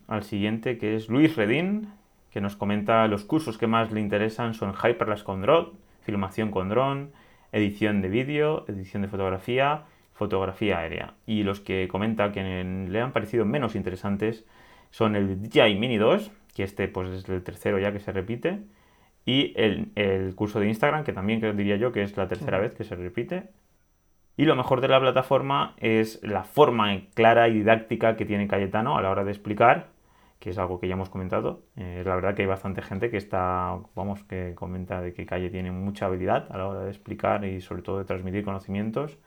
Al 0.08 0.24
siguiente, 0.24 0.78
que 0.78 0.96
es 0.96 1.08
Luis 1.08 1.36
Redín, 1.36 1.92
que 2.30 2.40
nos 2.40 2.56
comenta 2.56 3.06
los 3.08 3.24
cursos 3.24 3.58
que 3.58 3.66
más 3.66 3.90
le 3.92 4.00
interesan 4.00 4.54
son 4.54 4.74
Hyperlapse 4.74 5.24
con 5.24 5.42
drone, 5.42 5.70
filmación 6.02 6.50
con 6.50 6.68
dron, 6.68 7.12
edición 7.52 8.02
de 8.02 8.08
vídeo, 8.08 8.64
edición 8.68 9.02
de 9.02 9.08
fotografía, 9.08 9.84
fotografía 10.12 10.78
aérea. 10.78 11.14
Y 11.26 11.42
los 11.42 11.60
que 11.60 11.88
comenta 11.88 12.32
que 12.32 12.42
le 12.88 13.00
han 13.00 13.12
parecido 13.12 13.44
menos 13.44 13.74
interesantes 13.74 14.44
son 14.90 15.16
el 15.16 15.42
DJI 15.42 15.76
Mini 15.76 15.96
2, 15.98 16.30
que 16.54 16.62
este 16.64 16.88
pues 16.88 17.10
es 17.10 17.28
el 17.28 17.42
tercero 17.42 17.78
ya 17.78 17.92
que 17.92 18.00
se 18.00 18.12
repite, 18.12 18.60
y 19.24 19.52
el, 19.56 20.34
curso 20.34 20.60
de 20.60 20.68
Instagram, 20.68 21.04
que 21.04 21.12
también 21.12 21.40
diría 21.56 21.76
yo 21.76 21.92
que 21.92 22.02
es 22.02 22.16
la 22.16 22.28
tercera 22.28 22.58
vez 22.58 22.74
que 22.74 22.84
se 22.84 22.96
repite. 22.96 23.50
Y 24.36 24.44
lo 24.44 24.56
mejor 24.56 24.80
de 24.80 24.88
la 24.88 25.00
plataforma 25.00 25.74
es 25.78 26.20
la 26.22 26.44
forma 26.44 26.98
clara 27.14 27.48
y 27.48 27.54
didáctica 27.54 28.16
que 28.16 28.24
tiene 28.24 28.48
Cayetano 28.48 28.96
a 28.96 29.02
la 29.02 29.10
hora 29.10 29.24
de 29.24 29.30
explicar, 29.30 29.89
que 30.40 30.50
es 30.50 30.58
algo 30.58 30.80
que 30.80 30.88
ya 30.88 30.94
hemos 30.94 31.10
comentado. 31.10 31.62
Eh, 31.76 32.02
la 32.04 32.14
verdad 32.16 32.34
que 32.34 32.42
hay 32.42 32.48
bastante 32.48 32.82
gente 32.82 33.10
que 33.10 33.18
está, 33.18 33.78
vamos, 33.94 34.24
que 34.24 34.54
comenta 34.56 35.00
de 35.00 35.12
que 35.12 35.26
Calle 35.26 35.50
tiene 35.50 35.70
mucha 35.70 36.06
habilidad 36.06 36.46
a 36.50 36.58
la 36.58 36.66
hora 36.66 36.80
de 36.80 36.90
explicar 36.90 37.44
y 37.44 37.60
sobre 37.60 37.82
todo 37.82 37.98
de 37.98 38.04
transmitir 38.06 38.44
conocimientos. 38.44 39.18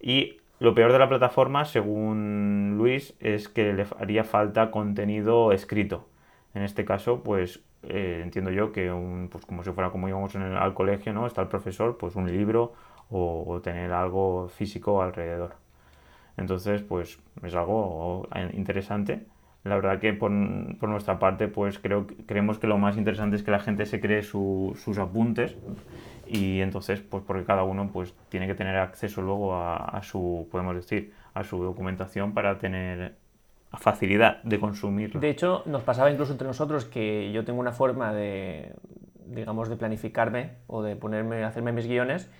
Y 0.00 0.40
lo 0.58 0.74
peor 0.74 0.92
de 0.92 0.98
la 0.98 1.08
plataforma, 1.08 1.64
según 1.64 2.74
Luis, 2.76 3.14
es 3.20 3.48
que 3.48 3.72
le 3.72 3.86
haría 3.98 4.24
falta 4.24 4.70
contenido 4.70 5.52
escrito. 5.52 6.08
En 6.54 6.62
este 6.62 6.84
caso, 6.84 7.22
pues 7.22 7.62
eh, 7.84 8.20
entiendo 8.22 8.50
yo 8.50 8.72
que 8.72 8.92
un, 8.92 9.28
pues 9.30 9.46
como 9.46 9.62
si 9.64 9.70
fuera 9.72 9.90
como 9.90 10.08
íbamos 10.08 10.34
en 10.34 10.42
el, 10.42 10.56
al 10.56 10.74
colegio, 10.74 11.12
¿no? 11.12 11.26
Está 11.26 11.42
el 11.42 11.48
profesor, 11.48 11.98
pues 11.98 12.16
un 12.16 12.30
libro 12.30 12.74
o, 13.10 13.60
tener 13.62 13.92
algo 13.92 14.48
físico 14.48 15.02
alrededor. 15.02 15.54
Entonces, 16.36 16.82
pues 16.82 17.20
es 17.42 17.54
algo 17.54 18.28
interesante. 18.54 19.26
La 19.64 19.76
verdad 19.76 20.00
que 20.00 20.12
por, 20.12 20.32
por, 20.78 20.88
nuestra 20.88 21.18
parte, 21.18 21.46
pues 21.46 21.78
creo, 21.78 22.06
creemos 22.26 22.58
que 22.58 22.66
lo 22.66 22.78
más 22.78 22.96
interesante 22.96 23.36
es 23.36 23.42
que 23.44 23.52
la 23.52 23.60
gente 23.60 23.86
se 23.86 24.00
cree 24.00 24.22
sus 24.22 24.98
apuntes 24.98 25.56
y 26.26 26.60
entonces, 26.60 27.00
pues 27.00 27.22
porque 27.24 27.44
cada 27.44 27.62
uno 27.62 27.90
pues 27.92 28.14
tiene 28.28 28.46
que 28.48 28.54
tener 28.54 28.76
acceso 28.76 29.22
luego 29.22 29.54
a, 29.54 29.76
a 29.76 30.02
su, 30.02 30.48
podemos 30.50 30.74
decir, 30.74 31.12
a 31.34 31.44
su 31.44 31.62
documentación 31.62 32.34
para 32.34 32.58
tener 32.58 33.14
facilidad 33.78 34.42
de 34.42 34.58
consumirlo. 34.58 35.20
De 35.20 35.30
hecho, 35.30 35.62
nos 35.66 35.82
pasaba 35.82 36.10
incluso 36.10 36.32
entre 36.32 36.46
nosotros 36.46 36.84
que 36.84 37.30
yo 37.32 37.44
tengo 37.44 37.60
una 37.60 37.72
forma 37.72 38.12
de, 38.12 38.74
digamos, 39.26 39.68
de 39.68 39.76
planificarme 39.76 40.50
o 40.66 40.82
de 40.82 40.96
ponerme, 40.96 41.44
hacerme 41.44 41.72
mis 41.72 41.86
guiones 41.86 42.30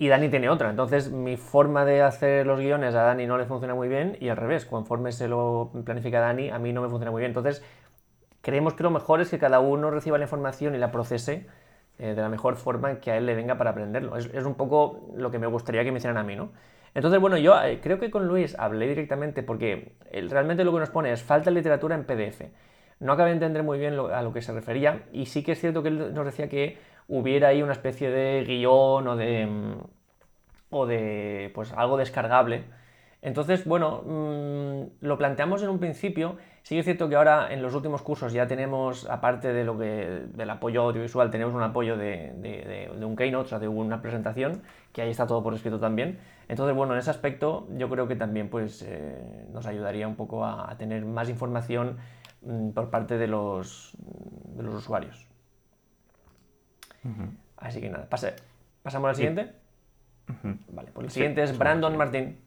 y 0.00 0.08
Dani 0.08 0.30
tiene 0.30 0.48
otra. 0.48 0.70
Entonces, 0.70 1.12
mi 1.12 1.36
forma 1.36 1.84
de 1.84 2.00
hacer 2.00 2.46
los 2.46 2.58
guiones 2.58 2.94
a 2.94 3.02
Dani 3.02 3.26
no 3.26 3.36
le 3.36 3.44
funciona 3.44 3.74
muy 3.74 3.86
bien 3.86 4.16
y 4.18 4.30
al 4.30 4.38
revés, 4.38 4.64
conforme 4.64 5.12
se 5.12 5.28
lo 5.28 5.70
planifica 5.84 6.20
Dani, 6.20 6.48
a 6.48 6.58
mí 6.58 6.72
no 6.72 6.80
me 6.80 6.88
funciona 6.88 7.10
muy 7.10 7.20
bien. 7.20 7.32
Entonces, 7.32 7.62
creemos 8.40 8.72
que 8.72 8.82
lo 8.82 8.90
mejor 8.90 9.20
es 9.20 9.28
que 9.28 9.38
cada 9.38 9.60
uno 9.60 9.90
reciba 9.90 10.16
la 10.16 10.24
información 10.24 10.74
y 10.74 10.78
la 10.78 10.90
procese 10.90 11.46
eh, 11.98 12.14
de 12.14 12.22
la 12.22 12.30
mejor 12.30 12.56
forma 12.56 12.98
que 12.98 13.10
a 13.10 13.18
él 13.18 13.26
le 13.26 13.34
venga 13.34 13.58
para 13.58 13.72
aprenderlo. 13.72 14.16
Es, 14.16 14.46
un 14.46 14.54
poco 14.54 15.10
lo 15.16 15.30
que 15.30 15.38
me 15.38 15.46
gustaría 15.46 15.84
que 15.84 15.92
me 15.92 15.98
hicieran 15.98 16.16
a 16.16 16.22
mí, 16.22 16.34
¿no? 16.34 16.50
Entonces, 16.94 17.20
bueno, 17.20 17.36
yo 17.36 17.62
eh, 17.62 17.80
creo 17.82 18.00
que 18.00 18.10
con 18.10 18.26
Luis 18.26 18.56
hablé 18.58 18.88
directamente 18.88 19.42
porque 19.42 19.96
realmente 20.30 20.64
lo 20.64 20.72
que 20.72 20.78
nos 20.78 20.88
pone 20.88 21.12
es 21.12 21.22
falta 21.22 21.50
literatura 21.50 21.94
en 21.94 22.04
PDF. 22.04 22.44
No 23.00 23.12
acabé 23.12 23.30
de 23.30 23.34
entender 23.34 23.62
muy 23.62 23.78
bien 23.78 23.94
a 23.94 24.22
lo 24.22 24.32
que 24.32 24.42
se 24.42 24.52
refería 24.52 25.02
y 25.12 25.26
sí 25.26 25.42
que 25.42 25.52
es 25.52 25.60
cierto 25.60 25.82
que 25.82 25.88
él 25.88 26.14
nos 26.14 26.24
decía 26.24 26.48
que 26.48 26.78
hubiera 27.08 27.48
ahí 27.48 27.62
una 27.62 27.72
especie 27.72 28.10
de 28.10 28.44
guion 28.44 29.08
o 29.08 29.16
de, 29.16 29.46
mm, 29.46 29.74
o 30.70 30.86
de 30.86 31.50
pues 31.54 31.72
algo 31.72 31.96
descargable. 31.96 32.64
Entonces, 33.22 33.66
bueno, 33.66 34.02
mm, 34.06 35.04
lo 35.04 35.18
planteamos 35.18 35.62
en 35.62 35.68
un 35.68 35.78
principio. 35.78 36.36
Sí 36.62 36.78
es 36.78 36.84
cierto 36.84 37.08
que 37.08 37.16
ahora 37.16 37.52
en 37.52 37.62
los 37.62 37.74
últimos 37.74 38.02
cursos 38.02 38.32
ya 38.32 38.46
tenemos, 38.46 39.08
aparte 39.08 39.52
de 39.52 39.64
lo 39.64 39.78
que, 39.78 40.22
del 40.34 40.50
apoyo 40.50 40.82
audiovisual, 40.82 41.30
tenemos 41.30 41.54
un 41.54 41.62
apoyo 41.62 41.96
de, 41.96 42.90
un 43.00 43.16
keynote, 43.16 43.54
o 43.54 43.58
de 43.58 43.68
una 43.68 44.00
presentación, 44.00 44.62
que 44.92 45.02
ahí 45.02 45.10
está 45.10 45.26
todo 45.26 45.42
por 45.42 45.54
escrito 45.54 45.78
también. 45.78 46.18
Entonces, 46.48 46.74
bueno, 46.74 46.94
en 46.94 46.98
ese 46.98 47.10
aspecto 47.10 47.66
yo 47.76 47.88
creo 47.88 48.08
que 48.08 48.16
también 48.16 48.48
pues, 48.48 48.82
eh, 48.82 49.46
nos 49.52 49.66
ayudaría 49.66 50.08
un 50.08 50.16
poco 50.16 50.44
a, 50.44 50.74
tener 50.78 51.04
más 51.04 51.28
información 51.28 51.98
por 52.74 52.90
parte 52.90 53.18
de 53.18 53.26
los, 53.26 53.92
de 53.98 54.62
los 54.62 54.74
usuarios. 54.74 55.28
Así 57.56 57.80
que 57.80 57.90
nada, 57.90 58.08
pasamos 58.08 59.08
al 59.08 59.16
siguiente. 59.16 59.52
Vale, 60.68 60.90
pues 60.92 61.06
el 61.06 61.10
siguiente 61.10 61.42
es 61.42 61.56
Brandon 61.58 61.96
Martín, 61.96 62.38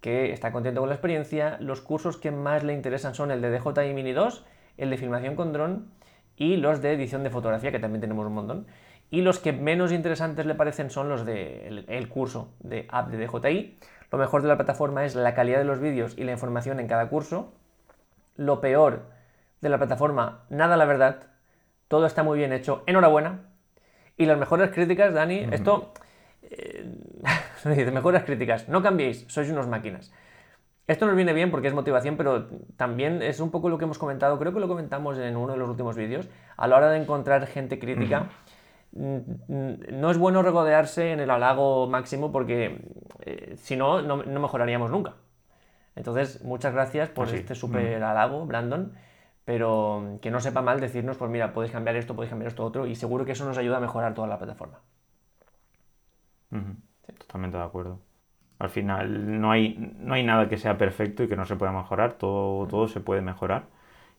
que 0.00 0.32
está 0.32 0.52
contento 0.52 0.80
con 0.80 0.88
la 0.88 0.94
experiencia. 0.94 1.56
Los 1.60 1.80
cursos 1.80 2.16
que 2.16 2.30
más 2.30 2.62
le 2.62 2.74
interesan 2.74 3.14
son 3.14 3.30
el 3.30 3.40
de 3.40 3.58
DJI 3.58 3.94
Mini 3.94 4.12
2, 4.12 4.44
el 4.76 4.90
de 4.90 4.96
filmación 4.96 5.34
con 5.34 5.52
dron 5.52 5.90
y 6.36 6.56
los 6.56 6.82
de 6.82 6.92
edición 6.92 7.22
de 7.22 7.30
fotografía, 7.30 7.72
que 7.72 7.78
también 7.78 8.00
tenemos 8.00 8.26
un 8.26 8.34
montón. 8.34 8.66
Y 9.10 9.22
los 9.22 9.38
que 9.38 9.52
menos 9.52 9.92
interesantes 9.92 10.46
le 10.46 10.54
parecen 10.54 10.90
son 10.90 11.08
los 11.08 11.24
del 11.24 11.86
de 11.86 11.98
el 11.98 12.08
curso 12.08 12.52
de 12.60 12.86
app 12.90 13.08
de 13.08 13.26
DJI. 13.26 13.78
Lo 14.10 14.18
mejor 14.18 14.42
de 14.42 14.48
la 14.48 14.56
plataforma 14.56 15.04
es 15.04 15.14
la 15.14 15.34
calidad 15.34 15.58
de 15.58 15.64
los 15.64 15.80
vídeos 15.80 16.14
y 16.16 16.24
la 16.24 16.32
información 16.32 16.80
en 16.80 16.88
cada 16.88 17.08
curso. 17.08 17.52
Lo 18.36 18.60
peor 18.60 19.15
de 19.66 19.70
la 19.70 19.78
plataforma, 19.78 20.44
nada 20.48 20.76
la 20.76 20.84
verdad. 20.84 21.24
Todo 21.88 22.06
está 22.06 22.22
muy 22.22 22.38
bien 22.38 22.52
hecho. 22.52 22.82
Enhorabuena. 22.86 23.50
Y 24.16 24.26
las 24.26 24.38
mejores 24.38 24.70
críticas, 24.70 25.12
Dani, 25.12 25.46
esto... 25.52 25.92
Eh, 26.42 26.86
mejores 27.92 28.22
críticas, 28.22 28.68
no 28.68 28.82
cambiéis, 28.82 29.24
sois 29.28 29.50
unos 29.50 29.66
máquinas. 29.66 30.12
Esto 30.86 31.06
nos 31.06 31.16
viene 31.16 31.32
bien 31.32 31.50
porque 31.50 31.66
es 31.66 31.74
motivación, 31.74 32.16
pero 32.16 32.46
también 32.76 33.20
es 33.20 33.40
un 33.40 33.50
poco 33.50 33.68
lo 33.68 33.76
que 33.76 33.84
hemos 33.84 33.98
comentado, 33.98 34.38
creo 34.38 34.54
que 34.54 34.60
lo 34.60 34.68
comentamos 34.68 35.18
en 35.18 35.36
uno 35.36 35.54
de 35.54 35.58
los 35.58 35.68
últimos 35.68 35.96
vídeos, 35.96 36.28
a 36.56 36.68
la 36.68 36.76
hora 36.76 36.90
de 36.90 36.98
encontrar 36.98 37.44
gente 37.48 37.80
crítica, 37.80 38.28
no 38.92 40.10
es 40.10 40.16
bueno 40.16 40.42
regodearse 40.44 41.10
en 41.10 41.18
el 41.18 41.30
halago 41.30 41.88
máximo 41.88 42.30
porque 42.30 42.80
eh, 43.22 43.54
si 43.56 43.74
no, 43.74 44.00
no, 44.00 44.18
mejoraríamos 44.18 44.92
nunca. 44.92 45.14
Entonces, 45.96 46.44
muchas 46.44 46.72
gracias 46.72 47.08
por 47.08 47.28
este 47.34 47.56
súper 47.56 48.04
halago, 48.04 48.46
Brandon 48.46 48.92
pero 49.46 50.18
que 50.20 50.32
no 50.32 50.40
sepa 50.40 50.60
mal 50.60 50.80
decirnos, 50.80 51.16
pues 51.16 51.30
mira, 51.30 51.52
podéis 51.52 51.72
cambiar 51.72 51.94
esto, 51.94 52.16
podéis 52.16 52.30
cambiar 52.30 52.48
esto 52.48 52.64
otro, 52.64 52.86
y 52.86 52.96
seguro 52.96 53.24
que 53.24 53.32
eso 53.32 53.46
nos 53.46 53.56
ayuda 53.56 53.76
a 53.76 53.80
mejorar 53.80 54.12
toda 54.12 54.26
la 54.26 54.38
plataforma. 54.38 54.80
Totalmente 57.16 57.56
de 57.56 57.62
acuerdo. 57.62 58.00
Al 58.58 58.70
final 58.70 59.40
no 59.40 59.52
hay, 59.52 59.94
no 60.00 60.14
hay 60.14 60.24
nada 60.24 60.48
que 60.48 60.56
sea 60.56 60.76
perfecto 60.76 61.22
y 61.22 61.28
que 61.28 61.36
no 61.36 61.44
se 61.44 61.54
pueda 61.54 61.70
mejorar, 61.70 62.14
todo, 62.14 62.66
todo 62.66 62.88
se 62.88 62.98
puede 62.98 63.22
mejorar. 63.22 63.66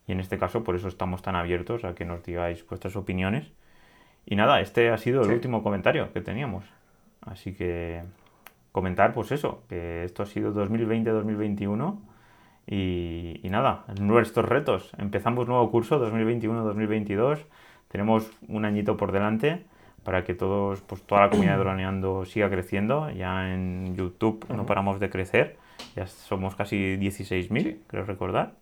Y 0.06 0.12
en 0.12 0.20
este 0.20 0.38
caso, 0.38 0.64
por 0.64 0.74
eso 0.76 0.88
estamos 0.88 1.20
tan 1.20 1.36
abiertos 1.36 1.84
a 1.84 1.94
que 1.94 2.06
nos 2.06 2.24
digáis 2.24 2.66
vuestras 2.66 2.96
opiniones. 2.96 3.52
Y 4.24 4.34
nada, 4.34 4.62
este 4.62 4.88
ha 4.88 4.96
sido 4.96 5.22
el 5.24 5.30
último 5.30 5.62
comentario 5.62 6.10
que 6.14 6.22
teníamos. 6.22 6.64
Así 7.20 7.52
que 7.52 8.02
comentar, 8.72 9.12
pues 9.12 9.30
eso, 9.30 9.62
que 9.68 10.04
esto 10.04 10.22
ha 10.22 10.26
sido 10.26 10.54
2020-2021 10.54 11.98
y, 12.70 13.40
nada, 13.44 13.84
nuestros 13.98 14.46
retos. 14.46 14.92
Empezamos 14.98 15.48
nuevo 15.48 15.70
curso 15.70 15.98
2021-2022. 16.04 17.38
Tenemos 17.88 18.30
un 18.46 18.66
añito 18.66 18.98
por 18.98 19.10
delante 19.10 19.64
para 20.04 20.24
que 20.24 20.34
todos, 20.34 20.82
pues 20.82 21.02
toda 21.02 21.22
la 21.22 21.30
comunidad 21.30 21.54
de 21.54 21.58
Droneando 21.60 22.24
siga 22.26 22.50
creciendo. 22.50 23.10
Ya 23.10 23.54
en 23.54 23.96
YouTube 23.96 24.44
no 24.54 24.66
paramos 24.66 25.00
de 25.00 25.08
crecer. 25.08 25.56
Ya 25.96 26.06
somos 26.06 26.56
casi 26.56 26.96
16.000, 26.98 27.78
creo 27.86 28.04
recordar. 28.04 28.52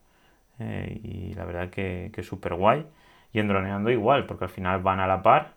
Eh, 0.61 1.01
y 1.03 1.35
la 1.35 1.45
verdad 1.45 1.71
que, 1.71 2.11
que 2.13 2.21
es 2.21 2.27
súper 2.29 2.55
guay. 2.55 2.87
Y 3.33 3.41
en 3.41 3.49
Droneando 3.49 3.91
igual, 3.91 4.27
porque 4.27 4.45
al 4.45 4.51
final 4.51 4.83
van 4.83 5.01
a 5.01 5.09
la 5.09 5.23
par 5.23 5.55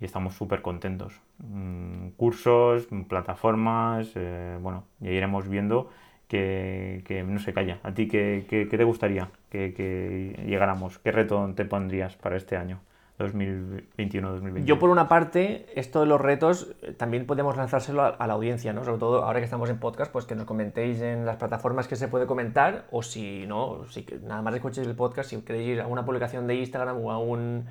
y 0.00 0.06
estamos 0.06 0.34
súper 0.34 0.62
contentos. 0.62 1.20
Mm, 1.38 2.08
cursos, 2.16 2.88
plataformas, 3.08 4.10
eh, 4.14 4.56
bueno, 4.60 4.84
ya 5.00 5.10
iremos 5.10 5.48
viendo 5.48 5.90
que, 6.30 7.24
no 7.26 7.38
se 7.40 7.52
calla. 7.52 7.78
¿A 7.82 7.92
ti 7.92 8.06
qué, 8.08 8.66
te 8.70 8.84
gustaría 8.84 9.28
que, 9.50 10.40
llegáramos? 10.46 10.98
¿Qué 10.98 11.10
reto 11.12 11.52
te 11.54 11.64
pondrías 11.64 12.16
para 12.16 12.36
este 12.36 12.56
año? 12.56 12.80
2021-2022. 13.18 14.64
Yo 14.64 14.78
por 14.78 14.88
una 14.88 15.06
parte, 15.06 15.66
esto 15.74 16.00
de 16.00 16.06
los 16.06 16.18
retos 16.18 16.74
eh, 16.80 16.92
también 16.92 17.26
podemos 17.26 17.54
lanzárselo 17.54 18.02
a, 18.02 18.26
la 18.26 18.32
audiencia, 18.32 18.72
¿no? 18.72 18.82
Sobre 18.82 18.98
todo 18.98 19.24
ahora 19.24 19.40
que 19.40 19.44
estamos 19.44 19.68
en 19.68 19.78
podcast, 19.78 20.10
pues 20.10 20.24
que 20.24 20.34
nos 20.34 20.46
comentéis 20.46 21.02
en 21.02 21.26
las 21.26 21.36
plataformas 21.36 21.86
que 21.86 21.96
se 21.96 22.08
puede 22.08 22.26
comentar 22.26 22.86
o 22.90 23.02
si 23.02 23.46
no, 23.46 23.84
si 23.90 24.06
nada 24.22 24.40
más 24.40 24.54
escuchéis 24.54 24.86
el 24.86 24.94
podcast, 24.94 25.28
si 25.28 25.42
queréis 25.42 25.68
ir 25.68 25.80
a 25.82 25.86
una 25.86 26.06
publicación 26.06 26.46
de 26.46 26.54
Instagram 26.54 27.04
o 27.04 27.10
a 27.10 27.18
un 27.18 27.66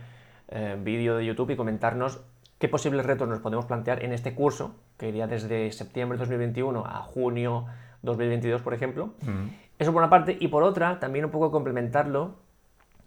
eh, 0.50 0.78
vídeo 0.80 1.18
de 1.18 1.26
YouTube 1.26 1.50
y 1.50 1.56
comentarnos 1.56 2.20
qué 2.60 2.68
posibles 2.68 3.04
retos 3.08 3.28
nos 3.28 3.40
podemos 3.40 3.66
plantear 3.66 4.04
en 4.04 4.14
este 4.14 4.36
curso, 4.36 4.76
que 4.98 5.10
iría 5.10 5.26
desde 5.26 5.72
septiembre 5.72 6.18
de 6.18 6.26
2021 6.26 6.86
a 6.86 7.02
junio 7.02 7.66
2022, 8.02 8.62
por 8.62 8.74
ejemplo. 8.74 9.14
Eso 9.78 9.94
por 9.94 10.02
una 10.02 10.10
parte. 10.10 10.38
Y 10.40 10.48
por 10.50 10.64
otra, 10.64 11.00
también 11.00 11.26
un 11.26 11.32
poco 11.32 11.52
complementarlo 11.52 12.36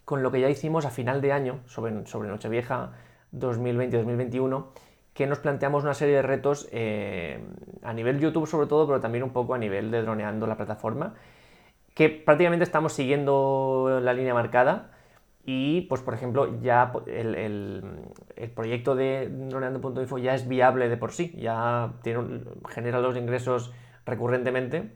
con 0.05 0.23
lo 0.23 0.31
que 0.33 0.41
ya 0.41 0.49
hicimos 0.49 0.85
a 0.85 0.91
final 0.91 1.21
de 1.21 1.33
año 1.33 1.61
sobre, 1.67 2.07
sobre 2.07 2.29
Nochevieja 2.29 2.93
2020-2021, 3.33 4.67
que 5.15 5.27
nos 5.27 5.39
planteamos 5.39 5.85
una 5.85 5.95
serie 5.95 6.17
de 6.17 6.23
retos 6.23 6.69
eh, 6.73 7.41
a 7.83 7.93
nivel 7.93 8.19
YouTube 8.19 8.47
sobre 8.47 8.67
todo, 8.67 8.87
pero 8.87 9.01
también 9.01 9.25
un 9.25 9.31
poco 9.31 9.55
a 9.55 9.59
nivel 9.59 9.91
de 9.91 10.03
droneando 10.03 10.47
la 10.47 10.57
plataforma, 10.57 11.15
que 11.95 12.09
prácticamente 12.09 12.65
estamos 12.65 12.93
siguiendo 12.93 14.01
la 14.03 14.13
línea 14.13 14.35
marcada. 14.35 14.91
Y, 15.45 15.83
pues, 15.83 16.01
por 16.03 16.15
ejemplo, 16.15 16.61
ya 16.61 16.93
el, 17.07 17.35
el, 17.35 18.51
proyecto 18.51 18.95
de 18.95 19.29
droneando.info 19.29 20.19
ya 20.19 20.37
es 20.37 20.47
viable 20.47 20.89
de 20.89 20.97
por 20.97 21.11
sí, 21.11 21.35
ya 21.37 21.95
tiene, 22.03 22.43
genera 22.69 23.01
los 23.01 23.17
ingresos 23.17 23.73
recurrentemente. 24.05 24.91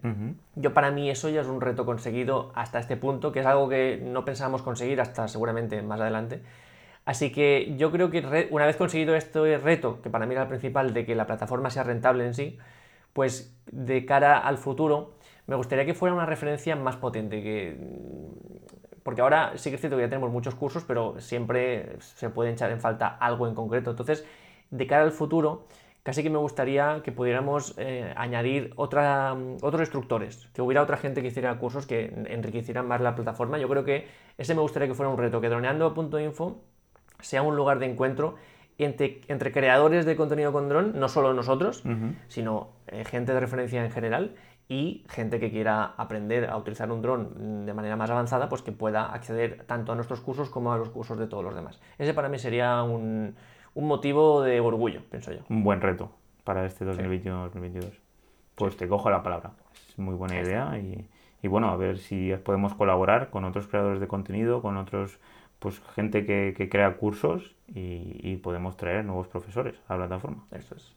Yo 0.55 0.75
para 0.75 0.91
mí 0.91 1.11
eso 1.11 1.29
ya 1.29 1.41
es 1.41 1.47
un 1.47 1.61
reto 1.61 1.85
conseguido 1.87 2.53
hasta 2.55 2.79
este 2.79 2.97
punto, 2.97 3.33
que 3.33 3.41
es 3.41 3.47
algo 3.47 3.69
que 3.69 4.01
no 4.03 4.25
pensábamos 4.25 4.63
conseguir 4.63 5.01
hasta 5.01 5.29
seguramente 5.29 5.83
más 5.83 6.01
adelante. 6.01 6.43
Así 7.05 7.31
que 7.31 7.75
yo 7.77 7.93
creo 7.93 8.11
que 8.11 8.49
una 8.51 8.67
vez 8.67 8.77
conseguido 8.77 9.15
este 9.15 9.59
reto, 9.59 10.03
que 10.03 10.11
para 10.11 10.27
mí 10.27 10.35
era 10.35 10.43
el 10.43 10.49
principal, 10.49 10.93
de 10.93 11.07
que 11.07 11.15
la 11.15 11.27
plataforma 11.27 11.71
sea 11.71 11.85
rentable 11.85 12.27
en 12.27 12.35
sí, 12.35 12.59
pues 13.13 13.57
de 13.71 14.05
cara 14.05 14.39
al 14.39 14.59
futuro 14.59 15.15
me 15.47 15.55
gustaría 15.55 15.87
que 15.87 15.95
fuera 15.95 16.15
una 16.15 16.27
referencia 16.27 16.75
más 16.75 16.97
potente, 16.97 17.43
que 17.43 17.77
porque 19.05 19.21
ahora 19.21 19.53
sí 19.55 19.71
que 19.71 19.77
es 19.77 19.81
cierto 19.81 19.97
que 19.97 20.03
ya 20.03 20.09
tenemos 20.09 20.33
muchos 20.33 20.57
cursos, 20.57 20.83
pero 20.83 21.21
siempre 21.21 21.97
se 22.01 22.29
puede 22.29 22.51
echar 22.51 22.73
en 22.73 22.81
falta 22.81 23.07
algo 23.07 23.47
en 23.47 23.55
concreto. 23.55 23.91
Entonces, 23.91 24.27
de 24.71 24.87
cara 24.89 25.05
al 25.05 25.13
futuro, 25.13 25.69
casi 26.07 26.23
que 26.23 26.31
me 26.31 26.39
gustaría 26.39 27.03
que 27.03 27.11
pudiéramos 27.11 27.75
eh, 27.79 28.13
añadir 28.15 28.73
otra, 28.77 29.37
otros 29.61 29.81
instructores, 29.81 30.49
que 30.55 30.63
hubiera 30.63 30.81
otra 30.81 30.97
gente 30.99 31.21
que 31.21 31.27
hiciera 31.27 31.59
cursos 31.59 31.85
que 31.85 32.13
enriquecieran 32.29 32.87
más 32.87 33.01
la 33.01 33.17
plataforma. 33.17 33.59
Yo 33.59 33.69
creo 33.69 33.85
que 33.85 34.07
ese 34.39 34.55
me 34.55 34.61
gustaría 34.61 34.87
que 34.87 34.95
fuera 34.95 35.11
un 35.11 35.19
reto, 35.19 35.41
que 35.41 35.49
droneando.info 35.49 36.63
sea 37.19 37.43
un 37.43 37.57
lugar 37.57 37.81
de 37.81 37.87
encuentro 37.87 38.37
entre, 38.79 39.23
entre, 39.27 39.51
creadores 39.51 40.07
de 40.07 40.15
contenido 40.15 40.53
con 40.53 40.69
dron, 40.69 40.93
no 40.97 41.09
solo 41.09 41.35
nosotros, 41.35 41.83
sino 42.29 42.69
eh, 42.87 43.05
gente 43.05 43.35
de 43.35 43.41
referencia 43.41 43.85
en 43.85 43.91
general 43.91 44.37
y 44.69 45.05
gente 45.09 45.41
que 45.41 45.51
quiera 45.51 45.87
aprender 45.97 46.49
a 46.49 46.57
utilizar 46.57 46.89
un 46.93 47.03
dron 47.03 47.67
de 47.67 47.75
manera 47.75 47.97
más 47.97 48.11
avanzada, 48.11 48.49
pues 48.49 48.63
que 48.63 48.71
pueda 48.71 49.13
acceder 49.13 49.65
tanto 49.67 49.91
a 49.91 49.97
nuestros 49.97 50.21
cursos 50.21 50.51
como 50.51 50.73
a 50.73 50.79
los 50.79 50.89
cursos 50.89 51.19
de 51.19 51.27
todos 51.27 51.43
los 51.43 51.57
demás. 51.57 51.81
Ese 51.99 52.15
para 52.15 52.29
mí 52.29 52.39
sería 52.39 52.85
un, 52.85 53.35
motivo 53.85 54.43
de 54.43 54.61
orgullo, 54.61 55.03
pienso 55.11 55.33
yo. 55.33 55.41
Un 55.49 55.63
buen 55.63 55.81
reto 55.81 56.11
para 56.45 56.65
este 56.65 56.87
2021-2022. 56.87 57.91
Pues 58.55 58.77
te 58.77 58.89
cojo 58.89 59.11
la 59.11 59.23
palabra. 59.23 59.53
Es 59.89 59.99
muy 59.99 60.15
buena 60.15 60.41
idea 60.41 60.79
y, 60.79 61.09
y, 61.43 61.49
bueno, 61.49 61.69
a 61.69 61.77
ver 61.77 61.99
si 61.99 62.33
podemos 62.45 62.75
colaborar 62.75 63.29
con 63.31 63.45
otros 63.45 63.67
creadores 63.67 64.01
de 64.01 64.09
contenido, 64.09 64.63
con 64.63 64.77
otros 64.77 65.19
pues 65.59 65.81
gente 65.95 66.27
que, 66.27 66.69
crea 66.71 66.97
cursos 66.97 67.55
y, 67.75 68.37
podemos 68.37 68.77
traer 68.77 69.05
nuevos 69.05 69.29
profesores 69.29 69.75
a 69.89 69.95
la 69.95 70.07
plataforma. 70.07 70.45
Eso 70.53 70.75
es. 70.75 70.95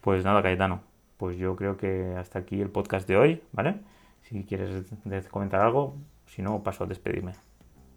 Pues 0.00 0.24
nada, 0.24 0.42
Cayetano, 0.42 0.80
pues 1.16 1.36
yo 1.36 1.56
creo 1.56 1.76
que 1.76 2.14
hasta 2.16 2.38
aquí 2.38 2.60
el 2.60 2.70
podcast 2.70 3.08
de 3.08 3.16
hoy, 3.16 3.42
¿vale? 3.52 3.80
Si 4.22 4.44
quieres 4.44 4.86
comentar 5.30 5.60
algo, 5.60 5.96
si 6.26 6.42
no, 6.42 6.62
paso 6.62 6.84
a 6.84 6.86
despedirme. 6.86 7.32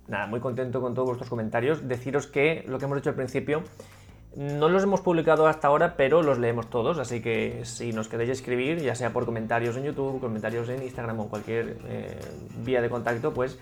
Nada, 0.09 0.25
muy 0.25 0.39
contento 0.39 0.81
con 0.81 0.95
todos 0.95 1.07
vuestros 1.07 1.29
comentarios. 1.29 1.87
Deciros 1.87 2.25
que 2.25 2.65
lo 2.67 2.79
que 2.79 2.85
hemos 2.85 2.97
hecho 2.97 3.11
al 3.11 3.15
principio 3.15 3.63
no 4.35 4.67
los 4.69 4.83
hemos 4.83 5.01
publicado 5.01 5.47
hasta 5.47 5.67
ahora, 5.67 5.95
pero 5.97 6.23
los 6.23 6.39
leemos 6.39 6.69
todos, 6.69 6.97
así 6.97 7.21
que 7.21 7.61
si 7.63 7.93
nos 7.93 8.07
queréis 8.07 8.29
escribir, 8.31 8.79
ya 8.79 8.95
sea 8.95 9.11
por 9.11 9.25
comentarios 9.25 9.77
en 9.77 9.83
YouTube, 9.83 10.19
comentarios 10.19 10.69
en 10.69 10.83
Instagram 10.83 11.19
o 11.19 11.29
cualquier 11.29 11.77
eh, 11.85 12.19
vía 12.63 12.81
de 12.81 12.89
contacto, 12.89 13.33
pues 13.33 13.59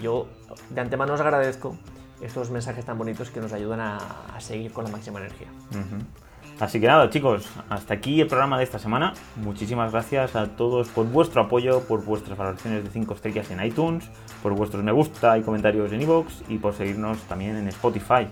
yo 0.00 0.28
de 0.70 0.80
antemano 0.80 1.14
os 1.14 1.20
agradezco 1.20 1.76
estos 2.20 2.50
mensajes 2.50 2.84
tan 2.84 2.98
bonitos 2.98 3.30
que 3.30 3.40
nos 3.40 3.52
ayudan 3.52 3.80
a, 3.80 3.98
seguir 4.40 4.72
con 4.72 4.84
la 4.84 4.90
máxima 4.90 5.20
energía. 5.20 5.48
Así 6.60 6.80
que 6.80 6.88
nada, 6.88 7.08
chicos, 7.08 7.48
hasta 7.68 7.94
aquí 7.94 8.20
el 8.20 8.26
programa 8.26 8.58
de 8.58 8.64
esta 8.64 8.80
semana. 8.80 9.12
Muchísimas 9.36 9.92
gracias 9.92 10.34
a 10.34 10.48
todos 10.48 10.88
por 10.88 11.06
vuestro 11.06 11.42
apoyo, 11.42 11.82
por 11.84 12.04
vuestras 12.04 12.36
valoraciones 12.36 12.82
de 12.82 12.90
5 12.90 13.14
estrellas 13.14 13.50
en 13.52 13.64
iTunes, 13.64 14.10
por 14.42 14.54
vuestros 14.54 14.82
me 14.82 14.90
gusta 14.90 15.38
y 15.38 15.42
comentarios 15.42 15.92
en 15.92 16.02
iVoox 16.02 16.42
y 16.48 16.58
por 16.58 16.74
seguirnos 16.74 17.18
también 17.22 17.56
en 17.56 17.68
Spotify. 17.68 18.26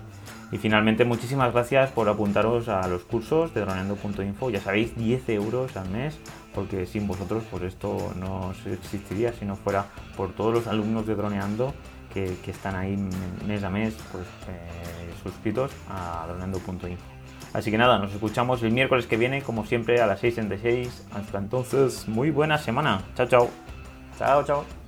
Y 0.51 0.57
finalmente, 0.57 1.05
muchísimas 1.05 1.53
gracias 1.53 1.91
por 1.91 2.09
apuntaros 2.09 2.67
a 2.67 2.85
los 2.87 3.03
cursos 3.03 3.53
de 3.53 3.61
droneando.info. 3.61 4.49
Ya 4.49 4.59
sabéis, 4.59 4.95
10 4.97 5.29
euros 5.29 5.77
al 5.77 5.89
mes, 5.89 6.19
porque 6.53 6.85
sin 6.85 7.07
vosotros 7.07 7.43
pues 7.49 7.63
esto 7.63 8.13
no 8.17 8.51
existiría 8.65 9.31
si 9.31 9.45
no 9.45 9.55
fuera 9.55 9.85
por 10.17 10.33
todos 10.33 10.53
los 10.53 10.67
alumnos 10.67 11.07
de 11.07 11.15
Droneando 11.15 11.73
que, 12.13 12.35
están 12.47 12.75
ahí 12.75 12.97
mes 13.45 13.63
a 13.63 13.69
mes 13.69 13.93
pues, 14.11 14.25
eh, 14.49 15.13
suscritos 15.21 15.71
a 15.89 16.25
droneando.info. 16.27 17.16
Así 17.53 17.71
que 17.71 17.77
nada, 17.77 17.97
nos 17.99 18.13
escuchamos 18.13 18.61
el 18.63 18.71
miércoles 18.71 19.07
que 19.07 19.17
viene, 19.17 19.41
como 19.41 19.65
siempre, 19.65 20.01
a 20.01 20.07
las 20.07 20.19
6 20.19 20.37
en 20.39 20.49
de 20.49 20.57
6. 20.59 21.07
Hasta 21.13 21.37
entonces, 21.37 22.07
muy 22.07 22.31
buena 22.31 22.57
semana. 22.57 23.01
Chao, 23.15 23.27
chao. 23.27 23.49
Chao, 24.17 24.43
chao. 24.43 24.86